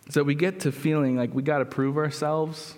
is 0.06 0.14
that 0.14 0.22
we 0.22 0.36
get 0.36 0.60
to 0.60 0.70
feeling 0.70 1.16
like 1.16 1.34
we 1.34 1.42
got 1.42 1.58
to 1.58 1.64
prove 1.64 1.96
ourselves, 1.96 2.76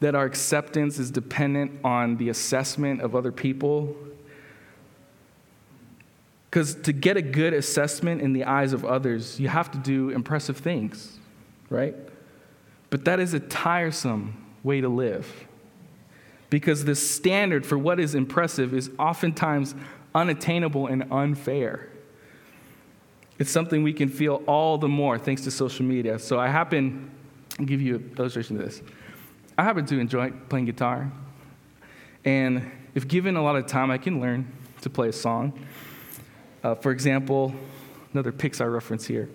that 0.00 0.14
our 0.14 0.24
acceptance 0.24 0.98
is 0.98 1.10
dependent 1.10 1.84
on 1.84 2.16
the 2.16 2.30
assessment 2.30 3.02
of 3.02 3.14
other 3.14 3.30
people, 3.30 3.94
because 6.50 6.74
to 6.74 6.92
get 6.92 7.16
a 7.16 7.22
good 7.22 7.52
assessment 7.52 8.22
in 8.22 8.32
the 8.32 8.44
eyes 8.44 8.72
of 8.72 8.84
others, 8.84 9.38
you 9.38 9.48
have 9.48 9.70
to 9.72 9.78
do 9.78 10.10
impressive 10.10 10.56
things, 10.56 11.18
right? 11.68 11.94
But 12.90 13.04
that 13.04 13.20
is 13.20 13.34
a 13.34 13.40
tiresome 13.40 14.42
way 14.62 14.80
to 14.80 14.88
live. 14.88 15.46
Because 16.48 16.84
the 16.84 16.94
standard 16.94 17.66
for 17.66 17.76
what 17.76 17.98
is 17.98 18.14
impressive 18.14 18.72
is 18.72 18.90
oftentimes 18.98 19.74
unattainable 20.14 20.86
and 20.86 21.10
unfair. 21.12 21.88
It's 23.38 23.50
something 23.50 23.82
we 23.82 23.92
can 23.92 24.08
feel 24.08 24.42
all 24.46 24.78
the 24.78 24.88
more 24.88 25.18
thanks 25.18 25.42
to 25.42 25.50
social 25.50 25.84
media. 25.84 26.18
So 26.18 26.38
I 26.38 26.48
happen, 26.48 27.10
I'll 27.58 27.66
give 27.66 27.82
you 27.82 27.96
an 27.96 28.14
illustration 28.18 28.58
of 28.58 28.64
this. 28.64 28.80
I 29.58 29.64
happen 29.64 29.84
to 29.86 29.98
enjoy 29.98 30.30
playing 30.48 30.66
guitar. 30.66 31.10
And 32.24 32.70
if 32.94 33.08
given 33.08 33.36
a 33.36 33.42
lot 33.42 33.56
of 33.56 33.66
time, 33.66 33.90
I 33.90 33.98
can 33.98 34.20
learn 34.20 34.50
to 34.82 34.90
play 34.90 35.08
a 35.08 35.12
song. 35.12 35.52
Uh, 36.66 36.74
for 36.74 36.90
example, 36.90 37.54
another 38.12 38.32
Pixar 38.32 38.72
reference 38.72 39.06
here. 39.06 39.28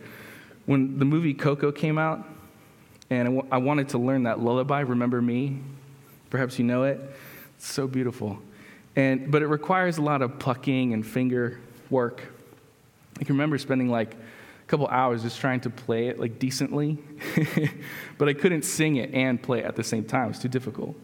When 0.66 1.00
the 1.00 1.06
movie 1.06 1.34
Coco 1.34 1.72
came 1.72 1.98
out, 1.98 2.28
and 3.10 3.22
I, 3.22 3.32
w- 3.32 3.48
I 3.50 3.58
wanted 3.58 3.88
to 3.90 4.00
learn 4.00 4.24
that 4.24 4.42
lullaby, 4.42 4.82
Remember 4.82 5.22
Me. 5.22 5.62
Perhaps 6.30 6.60
you 6.60 6.66
know 6.66 6.84
it. 6.84 7.00
It's 7.56 7.72
so 7.72 7.88
beautiful. 7.88 8.38
And, 8.98 9.32
but 9.32 9.42
it 9.42 9.48
requires 9.48 9.98
a 9.98 10.02
lot 10.02 10.22
of 10.22 10.40
plucking 10.40 10.94
and 10.94 11.08
finger 11.08 11.62
work. 11.90 12.22
I 13.18 13.24
can 13.24 13.36
remember 13.36 13.58
spending 13.58 13.88
like 13.88 14.14
a 14.14 14.68
couple 14.68 14.88
hours 14.88 15.24
just 15.24 15.40
trying 15.40 15.62
to 15.62 15.70
play 15.70 16.08
it 16.08 16.20
like 16.20 16.38
decently, 16.38 16.98
but 18.18 18.28
I 18.28 18.34
couldn't 18.34 18.64
sing 18.64 18.98
it 18.98 19.14
and 19.14 19.42
play 19.42 19.60
it 19.60 19.66
at 19.66 19.78
the 19.78 19.86
same 19.86 20.04
time. 20.04 20.26
It 20.26 20.30
was 20.30 20.40
too 20.40 20.50
difficult. 20.50 20.98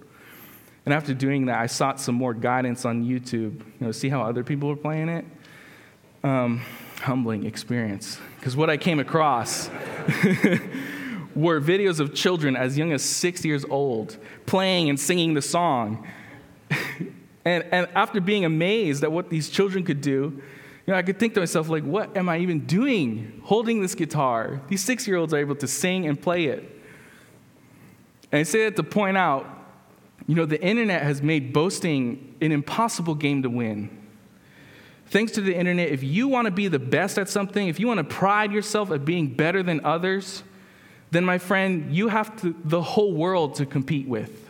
And 0.85 0.93
after 0.93 1.13
doing 1.13 1.45
that, 1.45 1.57
I 1.57 1.67
sought 1.67 2.01
some 2.01 2.15
more 2.15 2.33
guidance 2.33 2.83
on 2.83 3.05
YouTube, 3.05 3.59
you 3.59 3.73
know, 3.79 3.93
see 3.93 4.09
how 4.09 4.23
other 4.23 4.43
people 4.43 4.67
were 4.67 4.75
playing 4.75 5.07
it 5.07 5.23
um, 6.23 6.61
humbling 7.01 7.45
experience. 7.45 8.19
Because 8.39 8.55
what 8.55 8.69
I 8.69 8.77
came 8.77 8.99
across 8.99 9.69
were 11.35 11.61
videos 11.61 11.99
of 11.99 12.13
children 12.13 12.55
as 12.55 12.77
young 12.77 12.91
as 12.93 13.03
six 13.03 13.45
years 13.45 13.65
old 13.65 14.17
playing 14.45 14.89
and 14.89 14.99
singing 14.99 15.33
the 15.33 15.41
song. 15.41 16.07
and, 17.45 17.65
and 17.71 17.87
after 17.95 18.19
being 18.19 18.45
amazed 18.45 19.03
at 19.03 19.11
what 19.11 19.29
these 19.29 19.49
children 19.49 19.83
could 19.83 20.01
do, 20.01 20.41
you 20.87 20.93
know, 20.93 20.95
I 20.95 21.01
could 21.01 21.19
think 21.19 21.33
to 21.33 21.41
myself, 21.41 21.67
like, 21.67 21.83
what 21.83 22.15
am 22.15 22.29
I 22.29 22.37
even 22.39 22.65
doing 22.65 23.41
holding 23.43 23.81
this 23.81 23.93
guitar? 23.93 24.61
These 24.69 24.83
six 24.83 25.05
year 25.05 25.17
olds 25.17 25.33
are 25.33 25.37
able 25.37 25.55
to 25.55 25.67
sing 25.67 26.07
and 26.07 26.19
play 26.19 26.45
it. 26.45 26.59
And 28.31 28.39
I 28.39 28.43
say 28.43 28.63
that 28.65 28.77
to 28.77 28.83
point 28.83 29.17
out, 29.17 29.45
you 30.27 30.35
know, 30.35 30.45
the 30.45 30.61
internet 30.61 31.03
has 31.03 31.21
made 31.21 31.53
boasting 31.53 32.35
an 32.41 32.51
impossible 32.51 33.15
game 33.15 33.43
to 33.43 33.49
win. 33.49 33.96
Thanks 35.09 35.31
to 35.33 35.41
the 35.41 35.55
internet, 35.55 35.89
if 35.89 36.03
you 36.03 36.27
want 36.27 36.45
to 36.45 36.51
be 36.51 36.67
the 36.67 36.79
best 36.79 37.17
at 37.17 37.29
something, 37.29 37.67
if 37.67 37.79
you 37.79 37.87
want 37.87 37.99
to 37.99 38.03
pride 38.03 38.51
yourself 38.51 38.91
at 38.91 39.05
being 39.05 39.27
better 39.27 39.63
than 39.63 39.83
others, 39.85 40.43
then 41.11 41.23
my 41.23 41.37
friend, 41.37 41.95
you 41.95 42.09
have 42.09 42.39
to, 42.41 42.53
the 42.65 42.81
whole 42.81 43.13
world 43.13 43.55
to 43.55 43.65
compete 43.65 44.07
with. 44.07 44.49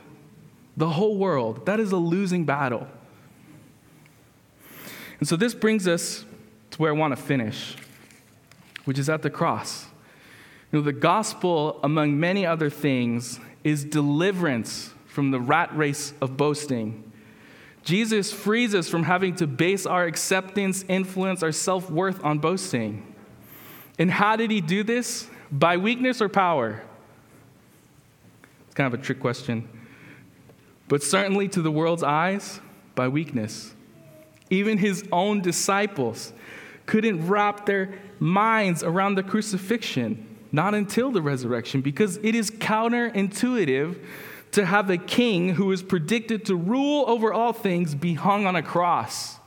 The 0.75 0.89
whole 0.89 1.17
world. 1.17 1.65
That 1.67 1.79
is 1.79 1.91
a 1.91 1.97
losing 1.97 2.45
battle. 2.45 2.87
And 5.19 5.27
so 5.27 5.35
this 5.35 5.53
brings 5.53 5.87
us 5.87 6.25
to 6.71 6.77
where 6.77 6.91
I 6.91 6.95
want 6.95 7.15
to 7.15 7.21
finish, 7.21 7.75
which 8.85 8.97
is 8.97 9.09
at 9.09 9.21
the 9.21 9.29
cross. 9.29 9.85
You 10.71 10.79
know, 10.79 10.85
the 10.85 10.91
gospel, 10.91 11.79
among 11.83 12.19
many 12.19 12.45
other 12.45 12.69
things, 12.69 13.39
is 13.63 13.83
deliverance 13.83 14.93
from 15.05 15.29
the 15.31 15.39
rat 15.39 15.75
race 15.75 16.13
of 16.19 16.35
boasting 16.35 17.06
Jesus 17.87 18.33
frees 18.33 18.75
us 18.75 18.89
from 18.89 19.03
having 19.03 19.33
to 19.37 19.47
base 19.47 19.85
our 19.85 20.03
acceptance, 20.03 20.83
influence, 20.89 21.41
our 21.41 21.53
self 21.53 21.89
worth 21.89 22.21
on 22.21 22.37
boasting. 22.37 23.15
And 23.97 24.11
how 24.11 24.35
did 24.35 24.51
he 24.51 24.59
do 24.59 24.83
this? 24.83 25.29
By 25.49 25.77
weakness 25.77 26.21
or 26.21 26.27
power? 26.27 26.83
It's 28.65 28.75
kind 28.75 28.93
of 28.93 28.99
a 28.99 29.01
trick 29.01 29.21
question. 29.21 29.69
But 30.89 31.01
certainly 31.01 31.47
to 31.47 31.61
the 31.61 31.71
world's 31.71 32.03
eyes, 32.03 32.59
by 32.93 33.07
weakness. 33.07 33.73
Even 34.49 34.79
his 34.79 35.07
own 35.09 35.39
disciples 35.39 36.33
couldn't 36.87 37.25
wrap 37.25 37.65
their 37.65 37.97
minds 38.19 38.83
around 38.83 39.15
the 39.15 39.23
crucifixion, 39.23 40.27
not 40.51 40.75
until 40.75 41.09
the 41.09 41.21
resurrection, 41.21 41.79
because 41.79 42.17
it 42.17 42.35
is 42.35 42.51
counterintuitive 42.51 43.95
to 44.57 44.65
have 44.65 44.89
a 44.89 44.97
king 44.97 45.49
who 45.49 45.71
is 45.71 45.83
predicted 45.83 46.43
to 46.43 46.55
rule 46.55 47.05
over 47.07 47.31
all 47.31 47.53
things 47.53 47.93
be 47.93 48.15
hung 48.15 48.47
on 48.47 48.55
a 48.55 48.63
cross. 48.63 49.37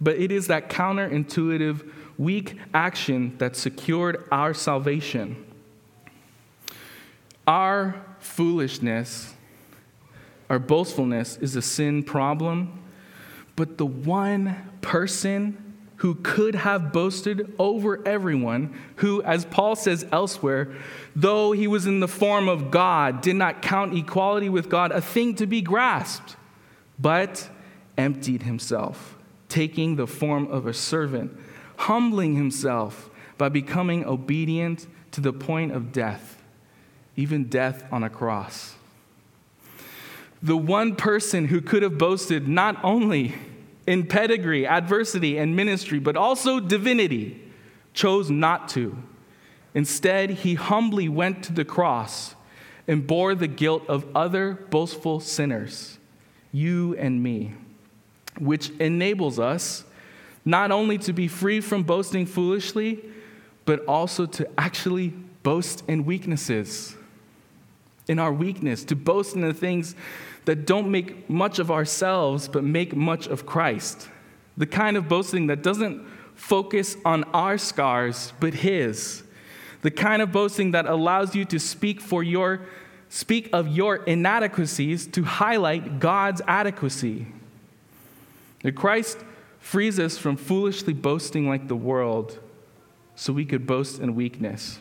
But 0.00 0.16
it 0.16 0.32
is 0.32 0.48
that 0.48 0.68
counterintuitive, 0.68 1.88
weak 2.18 2.58
action 2.74 3.38
that 3.38 3.54
secured 3.54 4.24
our 4.32 4.52
salvation. 4.52 5.46
Our 7.46 8.04
foolishness, 8.18 9.34
our 10.50 10.58
boastfulness 10.58 11.36
is 11.36 11.54
a 11.54 11.62
sin 11.62 12.02
problem, 12.02 12.82
but 13.54 13.78
the 13.78 13.86
one 13.86 14.56
person 14.80 15.71
who 16.02 16.16
could 16.16 16.56
have 16.56 16.92
boasted 16.92 17.54
over 17.60 18.04
everyone, 18.04 18.76
who, 18.96 19.22
as 19.22 19.44
Paul 19.44 19.76
says 19.76 20.04
elsewhere, 20.10 20.74
though 21.14 21.52
he 21.52 21.68
was 21.68 21.86
in 21.86 22.00
the 22.00 22.08
form 22.08 22.48
of 22.48 22.72
God, 22.72 23.20
did 23.20 23.36
not 23.36 23.62
count 23.62 23.96
equality 23.96 24.48
with 24.48 24.68
God 24.68 24.90
a 24.90 25.00
thing 25.00 25.36
to 25.36 25.46
be 25.46 25.62
grasped, 25.62 26.34
but 26.98 27.48
emptied 27.96 28.42
himself 28.42 29.16
taking 29.48 29.94
the 29.94 30.08
form 30.08 30.48
of 30.48 30.66
a 30.66 30.74
servant, 30.74 31.38
humbling 31.76 32.34
himself 32.34 33.08
by 33.38 33.48
becoming 33.48 34.04
obedient 34.04 34.88
to 35.12 35.20
the 35.20 35.32
point 35.32 35.70
of 35.70 35.92
death, 35.92 36.42
even 37.14 37.44
death 37.44 37.84
on 37.92 38.02
a 38.02 38.10
cross. 38.10 38.74
The 40.42 40.56
one 40.56 40.96
person 40.96 41.46
who 41.46 41.60
could 41.60 41.84
have 41.84 41.96
boasted 41.96 42.48
not 42.48 42.76
only 42.82 43.36
in 43.86 44.06
pedigree, 44.06 44.66
adversity, 44.66 45.38
and 45.38 45.56
ministry, 45.56 45.98
but 45.98 46.16
also 46.16 46.60
divinity, 46.60 47.42
chose 47.94 48.30
not 48.30 48.68
to. 48.70 48.96
Instead, 49.74 50.30
he 50.30 50.54
humbly 50.54 51.08
went 51.08 51.42
to 51.44 51.52
the 51.52 51.64
cross 51.64 52.34
and 52.86 53.06
bore 53.06 53.34
the 53.34 53.48
guilt 53.48 53.84
of 53.88 54.06
other 54.14 54.54
boastful 54.70 55.20
sinners, 55.20 55.98
you 56.52 56.96
and 56.96 57.22
me 57.22 57.54
which 58.38 58.70
enables 58.80 59.38
us 59.38 59.84
not 60.44 60.70
only 60.70 60.98
to 60.98 61.12
be 61.12 61.28
free 61.28 61.60
from 61.60 61.82
boasting 61.82 62.26
foolishly, 62.26 63.00
but 63.64 63.84
also 63.86 64.26
to 64.26 64.48
actually 64.58 65.08
boast 65.42 65.84
in 65.88 66.04
weaknesses, 66.04 66.96
in 68.08 68.18
our 68.18 68.32
weakness, 68.32 68.84
to 68.84 68.96
boast 68.96 69.36
in 69.36 69.42
the 69.42 69.54
things 69.54 69.94
that 70.44 70.66
don't 70.66 70.90
make 70.90 71.28
much 71.30 71.58
of 71.58 71.70
ourselves, 71.70 72.48
but 72.48 72.64
make 72.64 72.94
much 72.96 73.26
of 73.26 73.46
Christ. 73.46 74.08
The 74.56 74.66
kind 74.66 74.96
of 74.96 75.08
boasting 75.08 75.46
that 75.46 75.62
doesn't 75.62 76.06
focus 76.34 76.96
on 77.04 77.24
our 77.32 77.58
scars, 77.58 78.32
but 78.40 78.54
His. 78.54 79.22
The 79.82 79.90
kind 79.90 80.22
of 80.22 80.32
boasting 80.32 80.72
that 80.72 80.86
allows 80.86 81.34
you 81.34 81.44
to 81.46 81.58
speak 81.58 82.00
for 82.00 82.22
your 82.22 82.60
speak 83.08 83.50
of 83.52 83.68
your 83.68 83.96
inadequacies 83.96 85.06
to 85.06 85.22
highlight 85.22 86.00
God's 86.00 86.40
adequacy. 86.48 87.26
That 88.62 88.72
Christ 88.72 89.18
frees 89.58 89.98
us 89.98 90.16
from 90.16 90.36
foolishly 90.36 90.94
boasting 90.94 91.46
like 91.46 91.68
the 91.68 91.76
world 91.76 92.38
so 93.14 93.32
we 93.32 93.44
could 93.44 93.66
boast 93.66 94.00
in 94.00 94.14
weakness. 94.14 94.78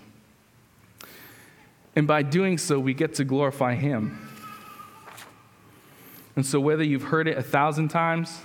And 1.95 2.07
by 2.07 2.23
doing 2.23 2.57
so, 2.57 2.79
we 2.79 2.93
get 2.93 3.15
to 3.15 3.25
glorify 3.25 3.75
Him. 3.75 4.30
And 6.35 6.45
so, 6.45 6.59
whether 6.59 6.83
you've 6.83 7.03
heard 7.03 7.27
it 7.27 7.37
a 7.37 7.43
thousand 7.43 7.89
times 7.89 8.39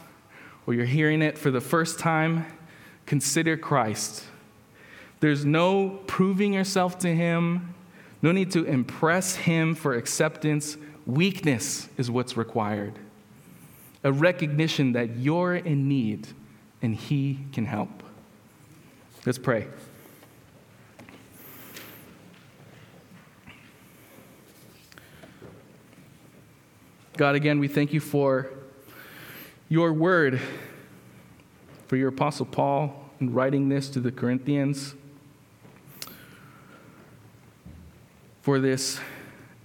or 0.67 0.75
you're 0.75 0.85
hearing 0.85 1.23
it 1.23 1.39
for 1.39 1.51
the 1.51 1.61
first 1.61 1.99
time, 1.99 2.47
consider 3.07 3.57
Christ. 3.57 4.25
There's 5.21 5.45
no 5.45 6.01
proving 6.07 6.53
yourself 6.53 6.99
to 7.01 7.15
Him, 7.15 7.75
no 8.23 8.33
need 8.33 8.51
to 8.53 8.65
impress 8.65 9.37
Him 9.37 9.75
for 9.75 9.95
acceptance. 9.95 10.77
Weakness 11.07 11.89
is 11.97 12.11
what's 12.11 12.37
required 12.37 12.99
a 14.05 14.13
recognition 14.13 14.93
that 14.93 15.17
you're 15.17 15.57
in 15.57 15.89
need 15.89 16.29
and 16.81 16.95
He 16.95 17.41
can 17.53 17.65
help. 17.65 18.05
Let's 19.25 19.39
pray. 19.39 19.67
God, 27.17 27.35
again, 27.35 27.59
we 27.59 27.69
thank 27.69 27.93
you 27.93 28.01
for 28.01 28.51
your 29.69 29.93
word, 29.93 30.41
for 31.89 31.97
your 31.97 32.09
Apostle 32.09 32.45
Paul 32.47 33.11
in 33.21 33.33
writing 33.33 33.69
this 33.69 33.89
to 33.91 34.01
the 34.01 34.13
Corinthians, 34.13 34.95
for 38.43 38.59
this 38.59 39.01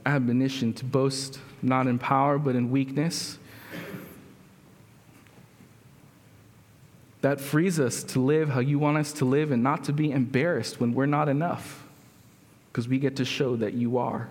admonition 0.06 0.74
to 0.74 0.86
boast 0.86 1.40
not 1.62 1.88
in 1.88 2.00
power 2.00 2.40
but 2.40 2.56
in 2.56 2.72
weakness. 2.72 3.38
that 7.22 7.40
frees 7.40 7.80
us 7.80 8.04
to 8.04 8.20
live 8.20 8.50
how 8.50 8.60
you 8.60 8.80
want 8.80 8.98
us 8.98 9.14
to 9.14 9.26
live 9.26 9.52
and 9.52 9.62
not 9.62 9.84
to 9.84 9.94
be 9.94 10.12
embarrassed 10.12 10.80
when 10.80 10.94
we're 10.94 11.06
not 11.06 11.30
enough, 11.30 11.84
because 12.72 12.88
we 12.88 12.98
get 12.98 13.16
to 13.16 13.26
show 13.26 13.56
that 13.56 13.74
you 13.74 13.98
are. 13.98 14.28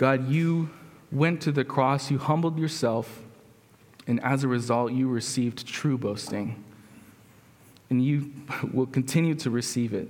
God, 0.00 0.30
you 0.30 0.70
went 1.12 1.42
to 1.42 1.52
the 1.52 1.62
cross, 1.62 2.10
you 2.10 2.16
humbled 2.16 2.58
yourself, 2.58 3.20
and 4.06 4.18
as 4.24 4.42
a 4.42 4.48
result, 4.48 4.92
you 4.92 5.06
received 5.08 5.66
true 5.66 5.98
boasting. 5.98 6.64
And 7.90 8.02
you 8.02 8.32
will 8.72 8.86
continue 8.86 9.34
to 9.34 9.50
receive 9.50 9.92
it, 9.92 10.08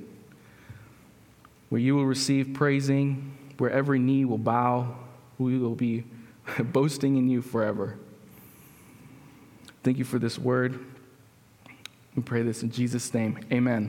where 1.70 1.80
you 1.80 1.97
will 1.97 2.07
receive 2.07 2.55
praising, 2.55 3.36
where 3.59 3.72
every 3.72 3.99
knee 3.99 4.24
will 4.24 4.38
bow, 4.38 4.95
we 5.38 5.59
will 5.59 5.74
be 5.74 6.05
boasting 6.62 7.16
in 7.16 7.28
you 7.28 7.43
forever. 7.43 7.99
Thank 9.82 9.99
you 9.99 10.05
for 10.05 10.20
this 10.20 10.38
word. 10.38 10.86
We 12.14 12.22
pray 12.22 12.43
this 12.43 12.62
in 12.62 12.70
Jesus' 12.70 13.12
name. 13.12 13.41
Amen. 13.51 13.88